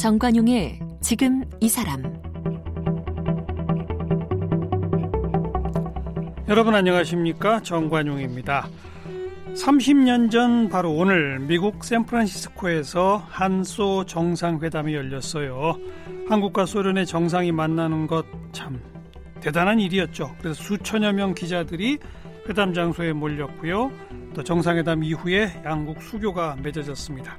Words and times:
정관용의 0.00 0.80
지금 1.02 1.44
이 1.60 1.68
사람 1.68 2.02
여러분 6.48 6.74
안녕하십니까 6.74 7.60
정관용입니다. 7.62 8.66
30년 9.54 10.30
전 10.30 10.70
바로 10.70 10.92
오늘 10.92 11.38
미국 11.40 11.84
샌프란시스코에서 11.84 13.22
한소 13.28 14.06
정상회담이 14.06 14.94
열렸어요. 14.94 15.76
한국과 16.30 16.64
소련의 16.64 17.04
정상이 17.04 17.52
만나는 17.52 18.06
것 18.06 18.24
참 18.52 18.80
대단한 19.40 19.80
일이었죠. 19.80 20.34
그래서 20.40 20.62
수천여 20.62 21.12
명 21.12 21.34
기자들이 21.34 21.98
회담 22.48 22.72
장소에 22.72 23.12
몰렸고요. 23.12 23.92
또 24.34 24.42
정상회담 24.42 25.04
이후에 25.04 25.62
양국 25.64 26.02
수교가 26.02 26.56
맺어졌습니다. 26.62 27.36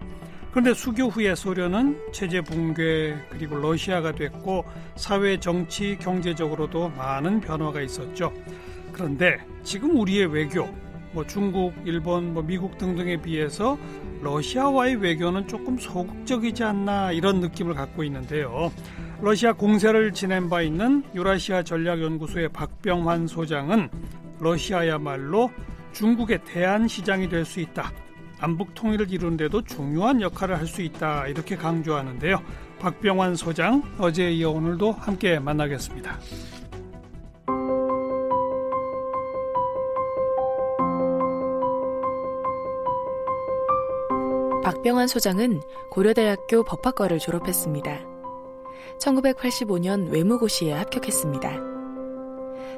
그런데 0.51 0.73
수교 0.73 1.07
후에 1.07 1.33
소련은 1.33 1.97
체제 2.11 2.41
붕괴 2.41 3.15
그리고 3.29 3.55
러시아가 3.57 4.11
됐고 4.11 4.65
사회 4.95 5.39
정치 5.39 5.97
경제적으로도 5.97 6.89
많은 6.89 7.39
변화가 7.39 7.81
있었죠. 7.81 8.33
그런데 8.91 9.37
지금 9.63 9.97
우리의 9.97 10.27
외교 10.27 10.67
뭐 11.13 11.25
중국, 11.25 11.73
일본, 11.85 12.33
뭐 12.33 12.43
미국 12.43 12.77
등등에 12.77 13.21
비해서 13.21 13.77
러시아와의 14.21 14.95
외교는 14.97 15.47
조금 15.47 15.77
소극적이지 15.77 16.63
않나 16.63 17.11
이런 17.11 17.39
느낌을 17.39 17.73
갖고 17.73 18.03
있는데요. 18.03 18.71
러시아 19.21 19.53
공세를 19.53 20.11
지낸 20.13 20.49
바 20.49 20.61
있는 20.61 21.03
유라시아 21.15 21.63
전략연구소의 21.63 22.49
박병환 22.49 23.27
소장은 23.27 23.89
러시아야말로 24.39 25.51
중국의 25.93 26.43
대안 26.45 26.87
시장이 26.87 27.29
될 27.29 27.45
수 27.45 27.59
있다. 27.61 27.91
남북 28.41 28.73
통일을 28.73 29.11
이루는데도 29.11 29.61
중요한 29.63 30.19
역할을 30.19 30.57
할 30.57 30.67
수 30.67 30.81
있다. 30.81 31.27
이렇게 31.27 31.55
강조하는데요. 31.55 32.41
박병환 32.79 33.35
소장 33.35 33.83
어제 33.99 34.31
이어 34.31 34.49
오늘도 34.49 34.93
함께 34.93 35.37
만나겠습니다. 35.37 36.17
박병환 44.63 45.07
소장은 45.07 45.61
고려대학교 45.89 46.63
법학과를 46.63 47.19
졸업했습니다. 47.19 47.99
1985년 48.99 50.09
외무고시에 50.09 50.71
합격했습니다. 50.73 51.70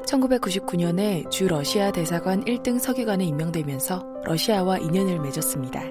1999년에 0.05 1.29
주 1.29 1.47
러시아 1.47 1.91
대사관 1.91 2.43
1등 2.45 2.79
서기관에 2.79 3.25
임명되면서 3.25 4.05
러시아와 4.23 4.77
인연을 4.77 5.19
맺었습니다. 5.19 5.81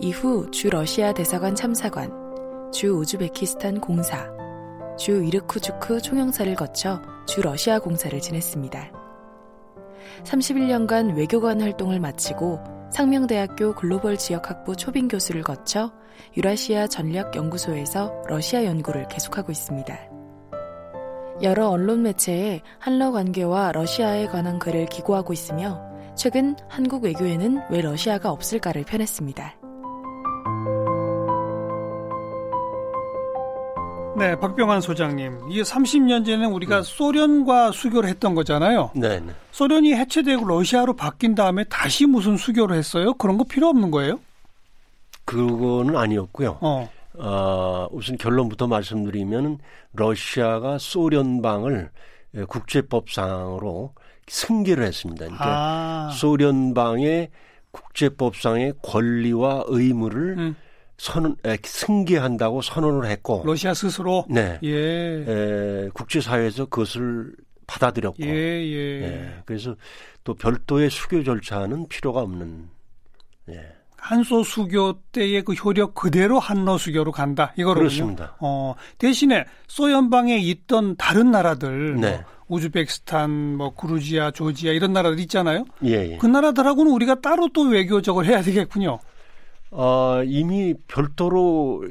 이후 0.00 0.50
주 0.50 0.70
러시아 0.70 1.12
대사관 1.12 1.54
참사관, 1.54 2.10
주 2.72 2.96
우즈베키스탄 2.96 3.80
공사, 3.80 4.30
주 4.98 5.24
이르쿠주크 5.24 6.00
총영사를 6.00 6.54
거쳐 6.54 7.00
주 7.26 7.40
러시아 7.40 7.78
공사를 7.78 8.18
지냈습니다. 8.20 8.92
31년간 10.24 11.16
외교관 11.16 11.60
활동을 11.60 12.00
마치고 12.00 12.60
상명대학교 12.92 13.74
글로벌 13.74 14.18
지역학부 14.18 14.76
초빙 14.76 15.08
교수를 15.08 15.42
거쳐 15.42 15.92
유라시아 16.36 16.86
전략연구소에서 16.88 18.24
러시아 18.26 18.64
연구를 18.64 19.08
계속하고 19.08 19.50
있습니다. 19.50 20.11
여러 21.42 21.68
언론 21.68 22.02
매체에 22.02 22.62
한러 22.78 23.10
관계와 23.10 23.72
러시아에 23.72 24.26
관한 24.26 24.60
글을 24.60 24.86
기고하고 24.86 25.32
있으며 25.32 25.82
최근 26.14 26.54
한국 26.68 27.02
외교에는 27.02 27.62
왜 27.68 27.80
러시아가 27.80 28.30
없을까를 28.30 28.84
펴냈습니다. 28.84 29.56
네, 34.16 34.38
박병환 34.38 34.82
소장님. 34.82 35.50
이게 35.50 35.62
30년 35.62 36.24
전에 36.24 36.44
우리가 36.44 36.82
네. 36.82 36.82
소련과 36.82 37.72
수교를 37.72 38.08
했던 38.08 38.36
거잖아요. 38.36 38.90
네, 38.94 39.18
네. 39.18 39.32
소련이 39.50 39.94
해체되고 39.94 40.46
러시아로 40.46 40.94
바뀐 40.94 41.34
다음에 41.34 41.64
다시 41.64 42.06
무슨 42.06 42.36
수교를 42.36 42.76
했어요? 42.76 43.14
그런 43.14 43.36
거 43.36 43.44
필요 43.44 43.68
없는 43.68 43.90
거예요? 43.90 44.20
그거는 45.24 45.96
아니었고요. 45.96 46.58
어. 46.60 46.88
어, 47.24 47.86
우선 47.92 48.16
결론부터 48.16 48.66
말씀드리면 48.66 49.58
러시아가 49.92 50.76
소련방을 50.78 51.90
국제법상으로 52.48 53.94
승계를 54.26 54.84
했습니다. 54.84 55.26
그러니까 55.26 55.46
아. 55.46 56.10
소련방의 56.10 57.30
국제법상의 57.70 58.74
권리와 58.82 59.64
의무를 59.68 60.38
음. 60.38 60.56
선언 60.98 61.36
에, 61.44 61.56
승계한다고 61.62 62.60
선언을 62.60 63.08
했고 63.08 63.42
러시아 63.44 63.72
스스로 63.72 64.24
네 64.28 64.58
예. 64.62 64.74
에, 65.26 65.88
국제사회에서 65.94 66.66
그것을 66.66 67.34
받아들였고 67.66 68.22
예, 68.22 68.28
예. 68.28 69.02
예. 69.02 69.34
그래서 69.44 69.74
또 70.24 70.34
별도의 70.34 70.90
수교 70.90 71.22
절차는 71.24 71.88
필요가 71.88 72.20
없는 72.20 72.68
예. 73.50 73.81
한소 74.02 74.42
수교 74.42 74.94
때의 75.12 75.42
그 75.42 75.52
효력 75.52 75.94
그대로 75.94 76.40
한러 76.40 76.76
수교로 76.76 77.12
간다 77.12 77.52
이거로군요. 77.56 77.88
그렇습니다. 77.88 78.36
어, 78.40 78.74
대신에 78.98 79.44
소연방에 79.68 80.38
있던 80.38 80.96
다른 80.96 81.30
나라들 81.30 81.92
뭐 81.92 82.00
네. 82.00 82.16
뭐 82.16 82.24
우즈베키스탄, 82.58 83.56
뭐 83.56 83.72
그루지아, 83.76 84.32
조지아 84.32 84.72
이런 84.72 84.92
나라들 84.92 85.20
있잖아요. 85.20 85.64
예, 85.84 86.14
예. 86.14 86.18
그 86.18 86.26
나라들하고는 86.26 86.90
우리가 86.92 87.20
따로 87.20 87.48
또 87.54 87.62
외교적을 87.62 88.26
해야 88.26 88.42
되겠군요. 88.42 88.98
어, 89.70 90.20
이미 90.26 90.74
별도로 90.88 91.84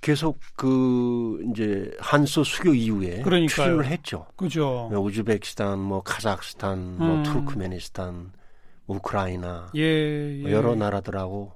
계속 0.00 0.38
그 0.54 1.44
이제 1.50 1.90
한소 1.98 2.44
수교 2.44 2.74
이후에 2.74 3.24
출연을 3.48 3.86
했죠. 3.86 4.26
그죠. 4.36 4.88
뭐 4.92 5.00
우즈베키스탄, 5.00 5.80
뭐 5.80 6.00
카자흐스탄, 6.02 6.96
뭐 6.96 7.16
음. 7.16 7.22
투르크메니스탄, 7.24 8.30
우크라이나 8.86 9.70
예, 9.76 10.42
예. 10.44 10.50
여러 10.50 10.74
나라들하고 10.74 11.52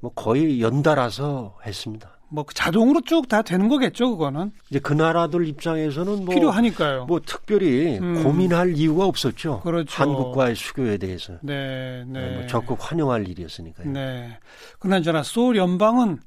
뭐 0.00 0.12
거의 0.14 0.60
연달아서 0.60 1.58
했습니다. 1.64 2.18
뭐 2.30 2.44
자동으로 2.52 3.00
쭉 3.00 3.26
다 3.26 3.40
되는 3.42 3.68
거겠죠, 3.68 4.10
그거는. 4.10 4.52
이제 4.68 4.78
그 4.78 4.92
나라들 4.92 5.48
입장에서는 5.48 6.26
뭐 6.26 6.34
필요하니까요. 6.34 7.06
뭐 7.06 7.20
특별히 7.24 7.98
음. 7.98 8.22
고민할 8.22 8.76
이유가 8.76 9.06
없었죠. 9.06 9.60
그렇죠. 9.60 10.02
한국과의 10.02 10.54
수교에 10.54 10.98
대해서. 10.98 11.34
네, 11.42 12.04
네. 12.06 12.30
네뭐 12.32 12.46
적극 12.48 12.76
환영할 12.80 13.26
일이었으니까요. 13.28 13.90
네. 13.90 14.38
그나저나 14.78 15.22
소울 15.22 15.56
연방은 15.56 16.18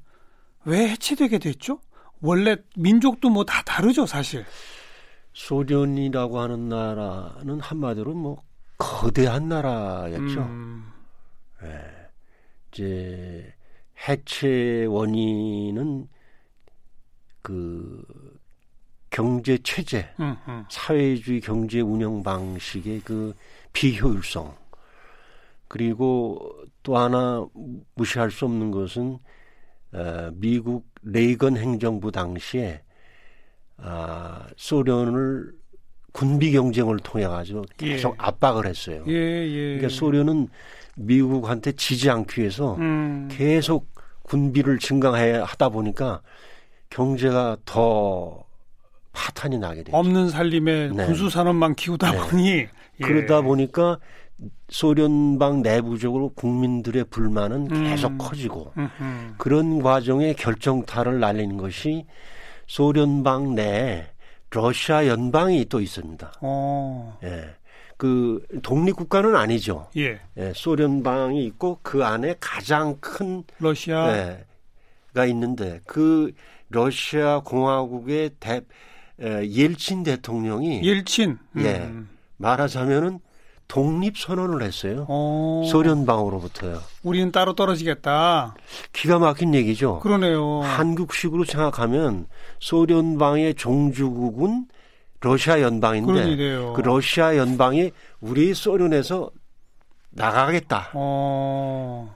왜 0.64 0.88
해체되게 0.88 1.38
됐죠? 1.38 1.78
원래 2.20 2.56
민족도 2.76 3.30
뭐 3.30 3.44
다 3.44 3.62
다르죠, 3.62 4.04
사실. 4.06 4.44
소련이라고 5.34 6.40
하는 6.40 6.68
나라는 6.68 7.60
한마디로 7.60 8.12
뭐 8.14 8.42
거대한 8.78 9.48
나라였죠. 9.48 10.42
음. 10.42 10.92
네. 11.62 11.68
이제 12.70 13.54
해체 14.08 14.86
원인은 14.86 16.08
그 17.42 18.04
경제 19.10 19.58
체제, 19.58 20.08
음, 20.20 20.36
음. 20.48 20.64
사회주의 20.70 21.40
경제 21.40 21.80
운영 21.80 22.22
방식의 22.22 23.00
그 23.00 23.34
비효율성 23.72 24.56
그리고 25.68 26.66
또 26.82 26.96
하나 26.96 27.46
무시할 27.94 28.30
수 28.30 28.46
없는 28.46 28.70
것은 28.70 29.18
어, 29.92 30.30
미국 30.34 30.88
레이건 31.02 31.56
행정부 31.56 32.10
당시에 32.10 32.82
아, 33.76 34.46
소련을 34.56 35.52
군비 36.12 36.52
경쟁을 36.52 36.98
통해 36.98 37.26
가지고 37.26 37.64
계속 37.76 38.12
예. 38.12 38.16
압박을 38.18 38.66
했어요. 38.66 39.02
예, 39.08 39.12
예. 39.12 39.76
그러니까 39.76 39.88
소련은 39.88 40.48
미국한테 40.96 41.72
지지 41.72 42.10
않기 42.10 42.40
위해서 42.40 42.74
음. 42.76 43.28
계속 43.30 43.90
군비를 44.24 44.78
증강해 44.78 45.32
하다 45.32 45.70
보니까 45.70 46.20
경제가 46.90 47.56
더 47.64 48.44
파탄이 49.12 49.58
나게 49.58 49.82
되죠. 49.82 49.96
없는 49.96 50.28
살림에 50.30 50.88
네. 50.88 51.06
군수 51.06 51.30
산업만 51.30 51.74
키우다 51.74 52.12
네. 52.12 52.18
보니 52.18 52.50
예. 52.50 52.68
그러다 53.02 53.40
보니까 53.40 53.98
소련방 54.68 55.62
내부적으로 55.62 56.30
국민들의 56.30 57.04
불만은 57.04 57.68
음. 57.70 57.84
계속 57.84 58.18
커지고 58.18 58.72
음흠. 58.76 59.34
그런 59.38 59.82
과정에 59.82 60.32
결정타를 60.34 61.20
날리는 61.20 61.56
것이 61.56 62.06
소련방 62.66 63.54
내에 63.54 64.06
러시아 64.52 65.06
연방이 65.06 65.64
또 65.66 65.80
있습니다. 65.80 66.32
어. 66.40 67.18
예. 67.24 67.54
그 67.96 68.44
독립 68.62 68.96
국가는 68.96 69.34
아니죠. 69.36 69.88
예. 69.96 70.20
예. 70.36 70.52
소련방이 70.54 71.44
있고 71.46 71.78
그 71.82 72.04
안에 72.04 72.36
가장 72.40 72.96
큰 73.00 73.44
러시아가 73.58 74.44
예, 75.16 75.28
있는데 75.28 75.80
그 75.86 76.32
러시아 76.68 77.40
공화국의 77.40 78.30
대 78.40 78.62
예, 79.20 79.48
옐친 79.48 80.02
대통령이 80.02 80.82
옐친 80.82 81.38
예. 81.58 81.76
음. 81.76 82.08
말하자면은 82.38 83.20
독립 83.72 84.18
선언을 84.18 84.62
했어요. 84.62 85.06
오. 85.08 85.62
어. 85.64 85.66
소련 85.66 86.04
방으로부터요. 86.04 86.82
우리는 87.02 87.32
따로 87.32 87.54
떨어지겠다. 87.54 88.54
기가 88.92 89.18
막힌 89.18 89.54
얘기죠. 89.54 90.00
그러네요. 90.00 90.60
한국식으로 90.60 91.44
생각하면 91.44 92.26
소련 92.60 93.16
방의 93.16 93.54
종주국은 93.54 94.66
러시아 95.22 95.62
연방인데 95.62 96.36
그 96.76 96.82
러시아 96.82 97.38
연방이 97.38 97.92
우리 98.20 98.52
소련에서 98.52 99.30
나가겠다. 100.10 100.90
어. 100.92 102.14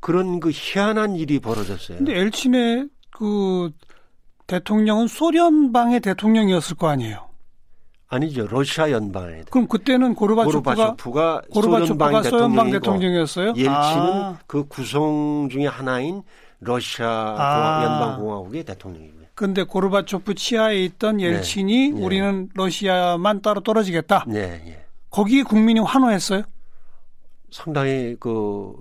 그런 0.00 0.38
그 0.38 0.50
희한한 0.52 1.16
일이 1.16 1.38
벌어졌어요. 1.38 1.96
근데 1.96 2.18
엘친의 2.18 2.88
그 3.10 3.70
대통령은 4.46 5.06
소련방의 5.06 6.00
대통령이었을 6.00 6.76
거 6.76 6.88
아니에요? 6.88 7.29
아니죠. 8.10 8.48
러시아 8.48 8.90
연방의. 8.90 9.44
그럼 9.50 9.68
그때는 9.68 10.16
고르바초프가 10.16 10.96
고르바초프가, 11.48 12.22
소련방, 12.24 12.72
대통령이었어요? 12.72 13.50
옐친은 13.50 13.68
아. 13.70 14.38
그 14.48 14.66
구성 14.66 15.48
중의 15.48 15.68
하나인 15.68 16.22
러시아 16.58 17.06
아. 17.08 17.84
연방공화국의 17.84 18.64
대통령이고요. 18.64 19.26
근데 19.34 19.62
고르바초프 19.62 20.34
치하에 20.34 20.84
있던 20.86 21.18
네. 21.18 21.24
옐친이 21.26 21.92
네. 21.92 22.04
우리는 22.04 22.48
러시아만 22.54 23.42
따로 23.42 23.60
떨어지겠다. 23.60 24.24
네, 24.26 24.60
예. 24.66 24.84
거기에 25.10 25.44
국민이 25.44 25.78
환호했어요? 25.78 26.42
상당히 27.52 28.16
그 28.18 28.74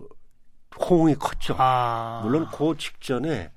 호응이 0.81 1.15
컸죠. 1.15 1.55
아. 1.59 2.21
물론 2.23 2.47
그 2.51 2.73
직전에 2.77 3.51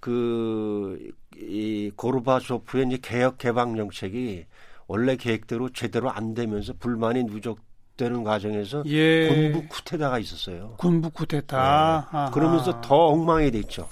그 0.00 1.12
이 1.36 1.90
고르바초프의 1.96 2.86
이제 2.86 2.98
개혁 3.00 3.38
개방 3.38 3.76
정책이 3.76 4.46
원래 4.92 5.16
계획대로 5.16 5.70
제대로 5.70 6.10
안 6.10 6.34
되면서 6.34 6.74
불만이 6.78 7.24
누적되는 7.24 8.24
과정에서 8.24 8.82
예. 8.84 9.26
군부 9.28 9.66
쿠데타가 9.66 10.18
있었어요. 10.18 10.74
군부 10.76 11.08
쿠데타. 11.08 12.08
네. 12.12 12.30
그러면서 12.34 12.78
더 12.82 13.06
엉망이 13.06 13.50
됐죠. 13.50 13.88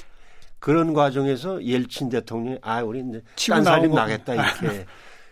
그런 0.58 0.93
과정에서 0.93 1.64
옐친 1.64 2.11
대통령이 2.11 2.58
아 2.61 2.82
우리 2.82 3.00
이제 3.00 3.23
딴 3.49 3.64
살림 3.64 3.94
나겠다 3.94 4.35
이렇게 4.61 4.85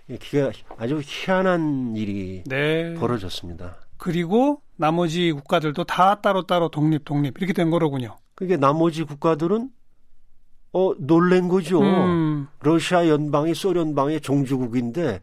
이게 0.09 0.51
아주 0.79 1.03
희한한 1.05 1.97
일이 1.97 2.45
네. 2.47 2.95
벌어졌습니다. 2.95 3.77
그리고 3.99 4.63
나머지 4.77 5.33
국가들도 5.33 5.85
다 5.85 6.23
따로따로 6.23 6.71
독립 6.71 7.05
독립 7.05 7.37
이렇게 7.37 7.53
된 7.53 7.69
거로군요. 7.69 8.17
그게 8.35 8.57
나머지 8.57 9.03
국가들은 9.03 9.69
어 10.73 10.95
놀란 10.99 11.49
거죠. 11.49 11.83
음. 11.83 12.49
러시아 12.63 13.07
연방이 13.07 13.55
소련방의 13.55 14.23
종주국인데 14.23 15.21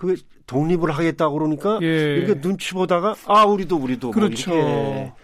그게 0.00 0.20
독립을 0.46 0.90
하겠다 0.90 1.28
그러니까 1.28 1.78
예. 1.82 2.16
이렇게 2.16 2.40
눈치 2.40 2.72
보다가 2.72 3.14
아 3.26 3.44
우리도 3.44 3.76
우리도 3.76 4.06
뭐 4.08 4.14
그렇죠. 4.14 4.50
뭐 4.50 5.14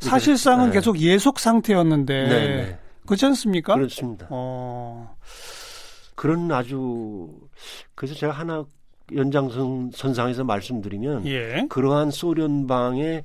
사실상은 0.00 0.66
네. 0.66 0.74
계속 0.74 0.98
예속 0.98 1.40
상태였는데 1.40 2.28
네, 2.28 2.28
네. 2.28 2.78
그렇지 3.06 3.24
않습니까? 3.24 3.74
그렇습니다. 3.74 4.26
어. 4.28 5.16
그런 6.14 6.52
아주 6.52 7.30
그래서 7.94 8.14
제가 8.14 8.34
하나 8.34 8.64
연장선 9.14 9.92
선상에서 9.94 10.44
말씀드리면 10.44 11.26
예. 11.26 11.66
그러한 11.70 12.10
소련방의 12.10 13.24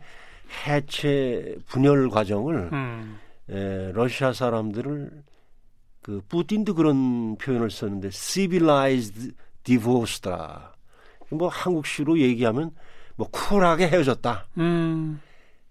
해체 0.65 1.57
분열 1.67 2.09
과정을 2.09 2.69
음. 2.71 3.19
에, 3.50 3.91
러시아 3.91 4.31
사람들을 4.31 5.11
그 6.01 6.21
푸틴도 6.29 6.75
그런 6.75 7.35
표현을 7.38 7.69
썼는데 7.71 8.09
civilized 8.11 9.33
divorce다. 9.63 10.73
뭐 11.33 11.47
한국식으로 11.47 12.19
얘기하면 12.19 12.71
뭐 13.15 13.27
쿨하게 13.31 13.88
헤어졌다. 13.88 14.47
음. 14.57 15.21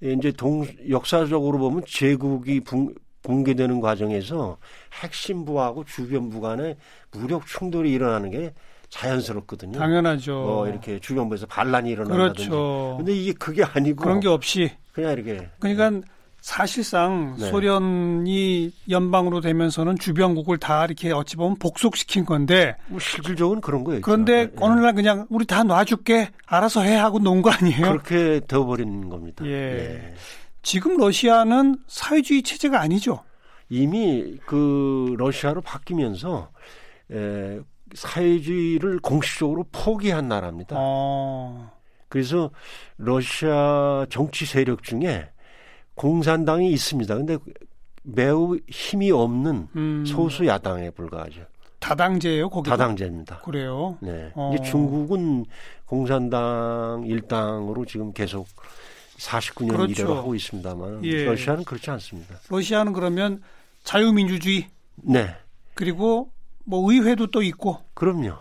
예, 0.02 0.12
이제 0.12 0.32
동 0.32 0.66
역사적으로 0.88 1.58
보면 1.58 1.84
제국이 1.86 2.60
붕, 2.60 2.94
붕괴되는 3.22 3.80
과정에서 3.80 4.58
핵심부하고 5.00 5.84
주변부 5.84 6.40
간에 6.40 6.76
무력 7.12 7.46
충돌이 7.46 7.92
일어나는 7.92 8.30
게 8.30 8.54
자연스럽거든요. 8.88 9.78
당연하죠. 9.78 10.32
뭐 10.32 10.68
이렇게 10.68 10.98
주변부에서 10.98 11.46
반란이 11.46 11.90
일어난다든지. 11.90 12.48
그렇죠. 12.48 12.94
근데 12.98 13.14
이게 13.14 13.32
그게 13.32 13.64
아니고 13.64 14.02
그런 14.02 14.20
게 14.20 14.28
없이 14.28 14.70
그냥 14.92 15.12
이렇게. 15.12 15.48
그러니까 15.60 15.90
네. 15.90 16.02
사실상 16.42 17.36
네. 17.38 17.48
소련이 17.50 18.72
연방으로 18.90 19.40
되면서는 19.40 19.96
주변국을 19.96 20.58
다 20.58 20.84
이렇게 20.84 21.12
어찌 21.12 21.36
보면 21.36 21.56
복속시킨 21.60 22.24
건데 22.24 22.76
뭐 22.88 22.98
실질적으로는 22.98 23.60
그런 23.60 23.84
거예요. 23.84 24.00
그런데 24.02 24.46
네. 24.46 24.52
어느 24.60 24.80
날 24.80 24.92
그냥 24.92 25.24
우리 25.30 25.46
다 25.46 25.62
놔줄게 25.62 26.30
알아서 26.46 26.82
해 26.82 26.96
하고 26.96 27.20
놓은 27.20 27.42
거 27.42 27.50
아니에요? 27.50 27.82
그렇게 27.82 28.40
되어버린 28.48 29.08
겁니다. 29.08 29.46
예. 29.46 29.50
네. 29.50 30.14
지금 30.62 30.96
러시아는 30.96 31.78
사회주의 31.86 32.42
체제가 32.42 32.80
아니죠. 32.80 33.22
이미 33.68 34.36
그 34.44 35.14
러시아로 35.18 35.60
바뀌면서 35.60 36.50
에, 37.12 37.60
사회주의를 37.94 38.98
공식적으로 38.98 39.64
포기한 39.70 40.26
나라입니다. 40.26 40.74
어. 40.76 41.70
그래서 42.08 42.50
러시아 42.96 44.06
정치 44.10 44.44
세력 44.44 44.82
중에 44.82 45.28
공산당이 45.94 46.70
있습니다. 46.72 47.14
근데 47.16 47.38
매우 48.02 48.58
힘이 48.68 49.10
없는 49.10 49.68
음. 49.76 50.04
소수 50.06 50.46
야당에 50.46 50.90
불과하죠. 50.90 51.42
다당제예요, 51.78 52.48
거기 52.48 52.70
다당제입니다. 52.70 53.40
그래요. 53.40 53.98
네. 54.00 54.30
어. 54.34 54.52
이제 54.54 54.70
중국은 54.70 55.44
공산당 55.84 57.02
일당으로 57.06 57.84
지금 57.84 58.12
계속 58.12 58.46
49년 59.18 59.68
그렇죠. 59.68 60.02
일을 60.02 60.16
하고 60.16 60.34
있습니다만 60.34 61.04
예. 61.04 61.24
러시아는 61.24 61.64
그렇지 61.64 61.90
않습니다. 61.90 62.36
러시아는 62.48 62.92
그러면 62.92 63.42
자유민주주의. 63.84 64.68
네. 64.96 65.34
그리고 65.74 66.30
뭐 66.64 66.90
의회도 66.90 67.28
또 67.28 67.42
있고. 67.42 67.78
그럼요. 67.94 68.36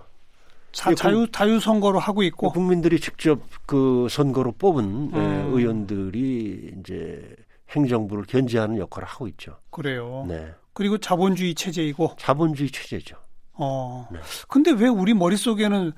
자, 0.71 0.93
자유 0.95 1.27
자유 1.31 1.59
선거로 1.59 1.99
하고 1.99 2.23
있고 2.23 2.51
국민들이 2.51 2.99
직접 2.99 3.41
그 3.65 4.07
선거로 4.09 4.53
뽑은 4.53 5.11
예, 5.13 5.17
음. 5.17 5.51
의원들이 5.53 6.75
이제 6.79 7.35
행정부를 7.71 8.25
견제하는 8.25 8.77
역할을 8.77 9.07
하고 9.07 9.27
있죠. 9.27 9.57
그래요. 9.69 10.25
네. 10.27 10.53
그리고 10.73 10.97
자본주의 10.97 11.53
체제이고 11.55 12.15
자본주의 12.17 12.69
체제죠. 12.69 13.17
어. 13.53 14.07
네. 14.11 14.19
근데 14.47 14.71
왜 14.71 14.87
우리 14.87 15.13
머릿속에는 15.13 15.91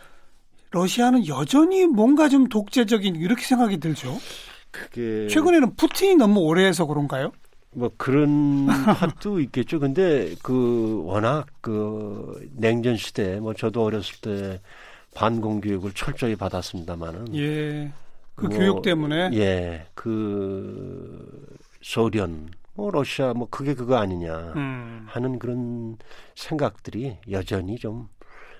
러시아는 0.72 1.28
여전히 1.28 1.86
뭔가 1.86 2.30
좀 2.30 2.50
독재적인 2.50 3.16
이렇게 3.16 3.44
생각이 3.44 3.78
들죠? 3.80 4.18
그게 4.72 5.28
최근에는 5.28 5.76
푸틴이 5.76 6.16
너무 6.16 6.40
오래 6.40 6.66
해서 6.66 6.86
그런가요? 6.88 7.32
뭐 7.74 7.92
그런 7.98 8.68
탓도 9.00 9.40
있겠죠. 9.42 9.80
근데 9.80 10.36
그 10.44 11.02
워낙 11.06 11.48
그 11.62 12.48
냉전 12.56 12.98
시대 12.98 13.40
뭐 13.40 13.54
저도 13.54 13.84
어렸을 13.84 14.22
때 14.22 14.62
반공 15.16 15.62
교육을 15.62 15.92
철저히 15.94 16.36
받았습니다만은 16.36 17.36
예. 17.36 17.92
그 18.36 18.46
뭐, 18.46 18.58
교육 18.58 18.82
때문에 18.82 19.32
예. 19.34 19.86
그 19.94 21.46
소련 21.82 22.50
뭐 22.74 22.90
러시아 22.90 23.34
뭐 23.34 23.48
그게 23.50 23.74
그거 23.74 23.98
아니냐 23.98 24.54
음. 24.56 25.06
하는 25.08 25.38
그런 25.38 25.98
생각들이 26.36 27.18
여전히 27.30 27.78
좀 27.78 28.10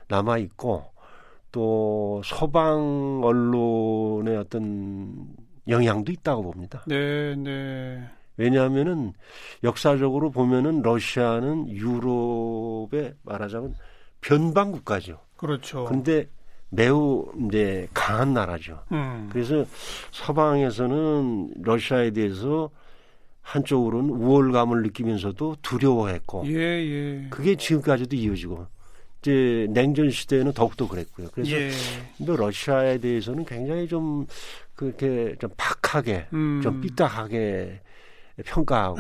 남아 0.08 0.38
있고 0.40 0.86
또 1.52 2.22
서방 2.26 3.22
언론의 3.24 4.38
어떤 4.38 5.28
영향도 5.68 6.12
있다고 6.12 6.44
봅니다. 6.44 6.84
네, 6.88 7.36
네. 7.36 8.10
왜냐하면은 8.38 9.14
역사적으로 9.64 10.32
보면은 10.32 10.82
러시아는 10.82 11.70
유럽의 11.70 13.14
말하자면 13.24 13.76
변방 14.22 14.72
국가죠. 14.72 15.20
그렇죠. 15.38 15.86
근데 15.86 16.28
매우 16.70 17.32
이제 17.48 17.88
강한 17.94 18.34
나라죠. 18.34 18.84
음. 18.92 19.30
그래서 19.32 19.66
서방에서는 20.12 21.54
러시아에 21.62 22.12
대해서 22.12 22.72
한쪽으로는 23.42 24.10
우월감을 24.10 24.82
느끼면서도 24.84 25.58
두려워했고, 25.62 26.44
예, 26.48 26.54
예. 26.54 27.28
그게 27.30 27.56
지금까지도 27.56 28.16
이어지고, 28.16 28.66
이제 29.22 29.68
냉전 29.70 30.10
시대에는 30.10 30.54
더욱더 30.54 30.88
그랬고요. 30.88 31.28
그래서 31.34 31.52
예. 31.52 31.70
러시아에 32.20 32.98
대해서는 33.00 33.46
굉장히 33.46 33.88
좀 33.88 34.26
그렇게 34.76 35.36
좀 35.40 35.50
박하게, 35.58 36.28
음. 36.34 36.62
좀 36.64 36.82
삐딱하게 36.82 37.82
평가하고 38.42 39.00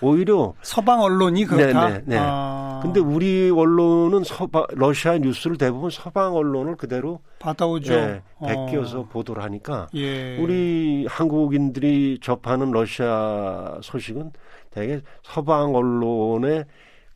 오히려 0.00 0.54
서방 0.62 1.00
언론이 1.00 1.44
그렇다. 1.44 1.88
네, 1.88 1.94
네, 1.94 2.02
네. 2.06 2.16
아. 2.18 2.80
근데 2.82 3.00
우리 3.00 3.50
언론은 3.50 4.24
서방 4.24 4.66
러시아 4.70 5.18
뉴스를 5.18 5.56
대부분 5.56 5.90
서방 5.90 6.34
언론을 6.34 6.76
그대로 6.76 7.20
받아오죠. 7.38 7.94
네, 7.94 8.22
베껴서 8.44 9.00
어. 9.00 9.04
보도를 9.04 9.42
하니까 9.44 9.88
예. 9.94 10.36
우리 10.38 11.06
한국인들이 11.08 12.18
접하는 12.20 12.72
러시아 12.72 13.78
소식은 13.82 14.32
대개 14.70 15.00
서방 15.22 15.74
언론의 15.74 16.64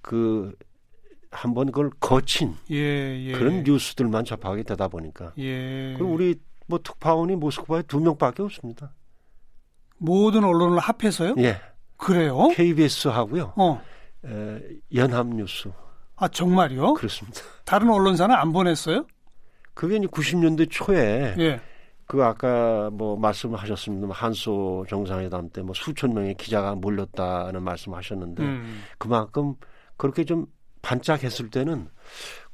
그 0.01 0.55
한번 1.31 1.67
그걸 1.67 1.91
거친 2.01 2.55
예, 2.71 3.27
예. 3.29 3.33
그런 3.33 3.63
뉴스들만 3.63 4.25
접하게 4.25 4.63
되다 4.63 4.89
보니까 4.89 5.33
예. 5.39 5.95
그럼 5.97 6.13
우리 6.13 6.37
뭐 6.67 6.79
특파원이 6.83 7.37
모스크바에 7.37 7.83
두 7.83 8.01
명밖에 8.01 8.43
없습니다. 8.43 8.93
모든 10.05 10.45
언론을 10.45 10.79
합해서요? 10.79 11.35
예. 11.39 11.61
그래요? 11.97 12.49
KBS 12.49 13.09
하고요. 13.09 13.53
어. 13.57 13.83
에, 14.25 14.61
연합뉴스. 14.95 15.71
아 16.17 16.27
정말요? 16.29 16.95
그렇습니다. 16.95 17.41
다른 17.65 17.91
언론사는 17.91 18.35
안 18.35 18.53
보냈어요? 18.53 19.07
그게 19.75 19.97
이제 19.97 20.07
90년대 20.07 20.69
초에 20.71 21.35
예. 21.39 21.61
그 22.07 22.25
아까 22.25 22.91
뭐 22.93 23.17
말씀하셨습니다. 23.19 24.09
한소 24.13 24.85
정상회담 24.89 25.51
때 25.51 25.63
뭐 25.63 25.75
수천 25.75 26.13
명의 26.15 26.35
기자가 26.35 26.75
몰렸다는 26.75 27.63
말씀하셨는데 27.63 28.43
음. 28.43 28.83
그만큼 28.99 29.55
그렇게 29.97 30.25
좀 30.25 30.47
반짝했을 30.83 31.51
때는 31.51 31.89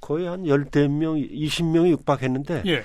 거의 0.00 0.26
한 0.26 0.46
열대 0.46 0.88
명, 0.88 1.14
20명이 1.14 1.90
육박했는데 1.90 2.64
예. 2.66 2.82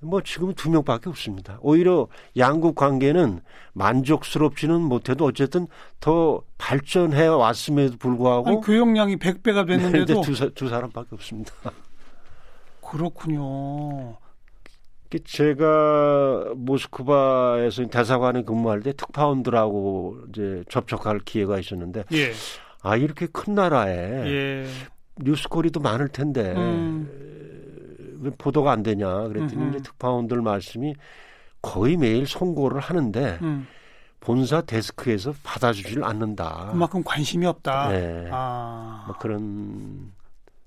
뭐 0.00 0.22
지금은 0.22 0.54
두 0.54 0.70
명밖에 0.70 1.10
없습니다. 1.10 1.58
오히려 1.60 2.08
양국 2.36 2.74
관계는 2.74 3.40
만족스럽지는 3.74 4.80
못해도 4.80 5.26
어쨌든 5.26 5.66
더 6.00 6.42
발전해 6.58 7.26
왔음에도 7.26 7.96
불구하고 7.98 8.48
아니, 8.48 8.60
교역량이 8.60 9.16
100배가 9.16 9.66
됐는데도 9.66 10.14
네, 10.14 10.20
두, 10.22 10.34
사, 10.34 10.48
두 10.48 10.68
사람밖에 10.68 11.08
없습니다. 11.12 11.52
그렇군요. 12.80 14.16
제가 15.24 16.52
모스크바에서 16.54 17.86
대사관에 17.86 18.42
근무할 18.42 18.80
때 18.80 18.92
특파원들하고 18.92 20.18
이제 20.28 20.62
접촉할 20.68 21.18
기회가 21.20 21.58
있었는데 21.58 22.04
예. 22.12 22.32
아 22.82 22.96
이렇게 22.96 23.26
큰 23.26 23.54
나라에 23.54 23.94
예. 24.26 24.66
뉴스거리도 25.16 25.80
많을 25.80 26.08
텐데 26.08 26.54
음. 26.56 27.39
왜 28.20 28.30
보도가 28.36 28.70
안 28.72 28.82
되냐 28.82 29.08
그랬더니 29.28 29.54
음흠. 29.54 29.68
이제 29.70 29.82
특파원들 29.82 30.42
말씀이 30.42 30.94
거의 31.62 31.96
매일 31.96 32.26
송고를 32.26 32.80
하는데 32.80 33.38
음. 33.42 33.66
본사 34.20 34.60
데스크에서 34.60 35.32
받아주질 35.42 36.04
않는다. 36.04 36.68
그만큼 36.70 37.02
관심이 37.02 37.46
없다. 37.46 37.88
네. 37.88 38.28
아. 38.30 39.04
뭐 39.06 39.16
그런 39.18 40.12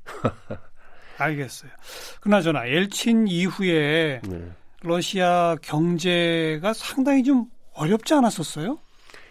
알겠어요. 1.17 1.71
그나저나 2.19 2.65
엘친 2.65 3.27
이후에 3.27 4.21
네. 4.27 4.51
러시아 4.81 5.55
경제가 5.61 6.73
상당히 6.73 7.23
좀 7.23 7.45
어렵지 7.73 8.13
않았었어요? 8.15 8.79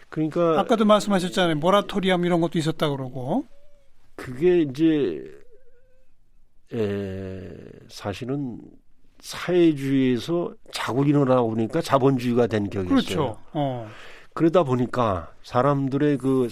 그러니까 0.09 0.59
아까도 0.59 0.85
말씀하셨잖아요. 0.85 1.55
모라토리엄 1.57 2.25
이런 2.25 2.39
것도 2.39 2.57
있었다 2.57 2.89
그러고. 2.89 3.45
그게 4.15 4.61
이제 4.61 5.21
에, 6.73 7.49
사실은 7.87 8.59
사회주의에서 9.19 10.53
자고 10.71 11.03
일어나고 11.05 11.49
보니까 11.51 11.81
자본주의가 11.81 12.47
된 12.47 12.69
격이. 12.69 12.89
그렇죠. 12.89 13.37
어. 13.53 13.89
그러다 14.33 14.63
보니까 14.63 15.31
사람들의 15.43 16.17
그 16.17 16.47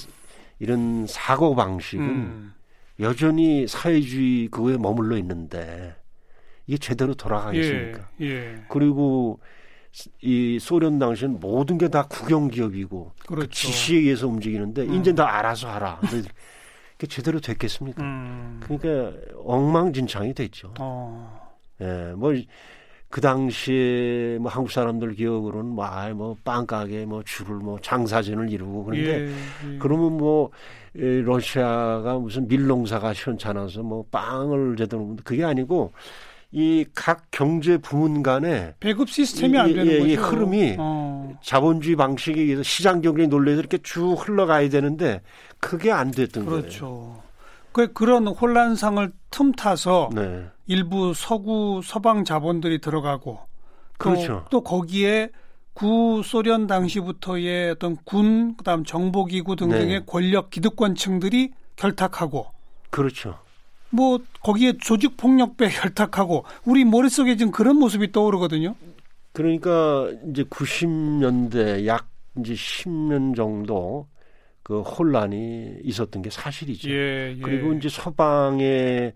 이런 0.60 1.06
사고 1.08 1.56
방식은 1.56 2.06
음. 2.06 2.54
여전히 3.00 3.68
사회주의 3.68 4.48
그거에 4.48 4.78
머물러 4.78 5.18
있는데 5.18 5.96
이게 6.68 6.78
제대로 6.78 7.16
돌아가겠습니까? 7.16 8.10
예. 8.22 8.26
예. 8.28 8.56
그리고 8.70 9.40
이 10.22 10.58
소련 10.60 11.00
당시엔 11.00 11.40
모든 11.42 11.78
게 11.78 11.88
다 11.90 12.04
국영 12.08 12.48
기업이고 12.50 13.12
그 13.20 13.28
그렇죠. 13.28 13.50
지시에 13.50 14.00
의해서 14.00 14.28
움직이는데 14.28 14.84
음. 14.84 14.94
이제 14.94 15.14
다 15.14 15.36
알아서 15.38 15.68
하라. 15.70 16.00
그게 17.02 17.08
제대로 17.08 17.40
됐겠습니까? 17.40 18.04
음. 18.04 18.60
그러니까 18.64 19.18
엉망진창이 19.44 20.36
됐죠. 20.36 20.72
어. 20.80 21.50
예, 21.82 22.14
뭐, 22.16 22.32
그 23.10 23.20
당시에 23.22 24.38
뭐 24.40 24.52
한국 24.52 24.72
사람들 24.72 25.16
기억으로는 25.16 25.72
뭐, 25.72 25.84
아이, 25.86 26.14
뭐, 26.14 26.36
빵가게 26.44 27.06
뭐 27.06 27.24
줄을 27.24 27.56
뭐 27.56 27.80
장사진을 27.82 28.52
이루고 28.52 28.84
그런데 28.86 29.22
예, 29.22 29.28
예. 29.74 29.78
그러면 29.80 30.16
뭐, 30.18 30.52
에, 30.96 31.22
러시아가 31.22 32.20
무슨 32.20 32.48
밀농사가 32.48 33.16
시원찮아서 33.16 33.82
뭐 33.82 34.06
빵을 34.12 34.76
제대로, 34.78 35.16
그게 35.24 35.44
아니고 35.44 35.94
이 36.54 36.86
각 36.94 37.24
경제 37.32 37.78
부문 37.78 38.22
간에 38.22 38.76
배급 38.82 39.10
시스템이 39.10 39.58
안 39.58 39.70
이- 39.70 39.74
되는 39.74 39.92
예, 39.92 39.98
거죠. 40.00 40.10
이 40.12 40.16
흐름이 40.16 40.76
어. 40.78 41.01
자본주의 41.42 41.96
방식에 41.96 42.42
의해서 42.42 42.64
시장 42.64 43.02
경쟁 43.02 43.30
논리에서 43.30 43.60
이렇게 43.60 43.78
쭉 43.84 44.16
흘러가야 44.16 44.70
되는데 44.70 45.22
그게 45.60 45.92
안 45.92 46.12
됐던 46.12 46.46
그렇죠. 46.46 47.22
그 47.72 47.94
그런 47.94 48.28
혼란상을 48.28 49.12
틈타서 49.30 50.10
거예요. 50.14 50.30
네. 50.30 50.46
일부 50.68 51.14
서구 51.14 51.82
서방 51.84 52.26
자본들이 52.26 52.82
들어가고 52.82 53.40
또, 54.00 54.10
그렇죠. 54.10 54.46
또 54.50 54.62
거기에 54.62 55.30
구 55.74 56.22
소련 56.24 56.68
당시부터의 56.68 57.72
어떤 57.72 57.96
군 58.04 58.56
그다음 58.58 58.84
정보기구 58.84 59.56
등등의 59.56 60.00
네. 60.00 60.06
권력 60.06 60.50
기득권층들이 60.50 61.52
결탁하고 61.76 62.48
그렇죠. 62.90 63.40
뭐 63.90 64.20
거기에 64.42 64.74
조직 64.80 65.18
폭력배 65.18 65.70
결탁하고 65.82 66.46
우리 66.66 66.84
머릿속에 66.86 67.38
지금 67.38 67.52
그런 67.52 67.78
모습이 67.78 68.12
떠오르거든요. 68.12 68.76
그러니까 69.34 70.12
이제 70.30 70.44
90년대 70.44 71.86
약 71.86 72.08
이제 72.40 72.54
10년 72.54 73.36
정도 73.36 74.08
그 74.64 74.82
혼란이 74.82 75.80
있었던 75.84 76.22
게 76.22 76.30
사실이죠. 76.30 76.90
예, 76.90 77.36
예. 77.38 77.42
그리고 77.42 77.74
이제 77.74 77.90
서방의 77.90 79.14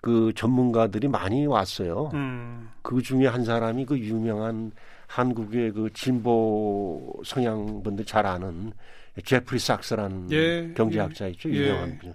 그 0.00 0.32
전문가들이 0.34 1.08
많이 1.08 1.46
왔어요. 1.46 2.10
음, 2.14 2.70
그 2.82 3.02
중에 3.02 3.26
한 3.26 3.44
사람이 3.44 3.86
그 3.86 3.98
유명한 3.98 4.70
한국의 5.08 5.72
그 5.72 5.90
진보 5.94 7.20
성향 7.24 7.82
분들 7.82 8.04
잘 8.04 8.26
아는 8.26 8.72
제프리 9.24 9.58
삭스라는 9.58 10.30
예, 10.32 10.72
경제학자 10.76 11.26
있죠. 11.28 11.50
예. 11.50 11.54
유명한 11.54 11.98
분. 11.98 12.14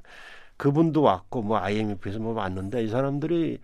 그분도 0.58 1.02
왔고 1.02 1.42
뭐 1.42 1.58
IMF에서 1.58 2.20
뭐 2.20 2.34
왔는데 2.34 2.84
이 2.84 2.88
사람들이 2.88 3.60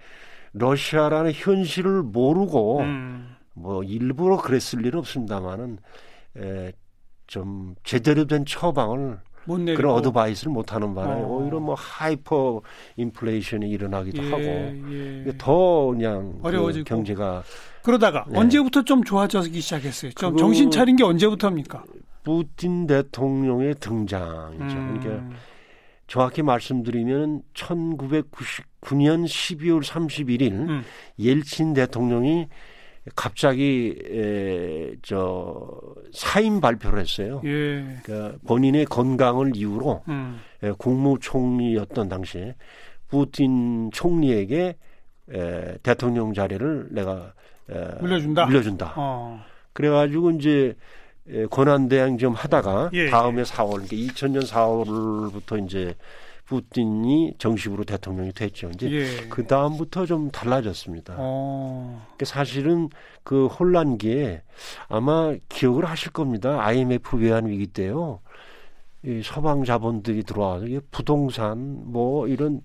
러시아라는 0.53 1.31
현실을 1.33 2.01
모르고 2.01 2.79
음, 2.79 3.36
뭐 3.57 3.83
일부러 3.83 4.37
그랬을 4.37 4.85
일은 4.85 4.99
없습니다만은 4.99 5.79
에, 6.37 6.71
좀 7.25 7.75
제대로 7.83 8.25
된 8.25 8.45
처방을 8.45 9.19
못 9.45 9.57
그런 9.65 9.93
advice를 9.95 10.51
못 10.51 10.73
하는 10.73 10.93
바람에 10.93 11.21
어. 11.21 11.25
오히려 11.25 11.59
뭐 11.59 11.73
하이퍼 11.73 12.61
인플레이션이 12.97 13.69
일어나기도 13.69 14.23
예, 14.23 14.29
하고 14.29 14.43
예. 14.91 15.33
더 15.37 15.85
그냥 15.85 16.39
그 16.41 16.47
어려워지고. 16.47 16.83
경제가 16.83 17.43
그러다가 17.81 18.25
네. 18.29 18.37
언제부터 18.37 18.83
좀 18.83 19.03
좋아지기 19.03 19.59
시작했어요. 19.61 20.11
좀 20.11 20.35
정신 20.35 20.69
차린 20.69 20.97
게 20.97 21.03
언제부터입니까? 21.03 21.83
푸틴 22.23 22.85
대통령의 22.87 23.75
등장이죠. 23.75 24.63
음, 24.65 24.99
그러니까 25.01 25.37
정확히 26.07 26.41
말씀드리면 26.41 27.41
1999년 27.53 29.25
12월 29.25 29.81
31일 29.81 30.51
음. 30.51 30.83
옐친 31.19 31.73
대통령이 31.73 32.47
갑자기 33.15 33.95
에, 34.05 34.95
저 35.01 35.79
사임 36.11 36.59
발표를 36.61 36.99
했어요. 36.99 37.41
예. 37.45 37.99
그러니까 38.03 38.37
본인의 38.45 38.85
건강을 38.85 39.55
이유로 39.55 40.03
음, 40.07 40.39
에, 40.63 40.71
국무총리였던 40.71 42.09
당시에 42.09 42.55
푸틴 43.07 43.89
총리에게 43.91 44.77
에, 45.33 45.77
대통령 45.83 46.33
자리를 46.33 46.87
내가 46.91 47.33
에, 47.69 47.99
물려준다? 47.99 48.45
물려준다. 48.45 48.93
어. 48.95 49.43
그래가지고 49.73 50.31
이제 50.31 50.75
에, 51.29 51.45
권한 51.47 51.87
대행 51.87 52.17
좀 52.17 52.33
하다가 52.33 52.89
예, 52.93 53.09
다음에 53.09 53.43
4월, 53.43 53.87
그러니까 53.87 53.95
2000년 53.95 54.47
4월부터 54.47 55.65
이제 55.65 55.93
푸틴이 56.47 57.35
정식으로 57.37 57.83
대통령이 57.83 58.31
됐죠. 58.31 58.71
이제 58.73 58.89
예. 58.89 59.27
그 59.29 59.45
다음부터 59.45 60.05
좀 60.05 60.31
달라졌습니다. 60.31 61.15
어. 61.17 62.01
그러니까 62.05 62.25
사실은 62.25 62.89
그 63.23 63.47
혼란기에 63.47 64.43
아마 64.87 65.35
기억을 65.49 65.85
하실 65.85 66.11
겁니다. 66.11 66.65
IMF 66.65 67.17
외환 67.17 67.47
위기 67.47 67.67
때요. 67.67 68.21
이 69.03 69.21
서방 69.23 69.65
자본들이 69.65 70.23
들어와서 70.23 70.65
부동산 70.89 71.91
뭐 71.91 72.27
이런 72.27 72.61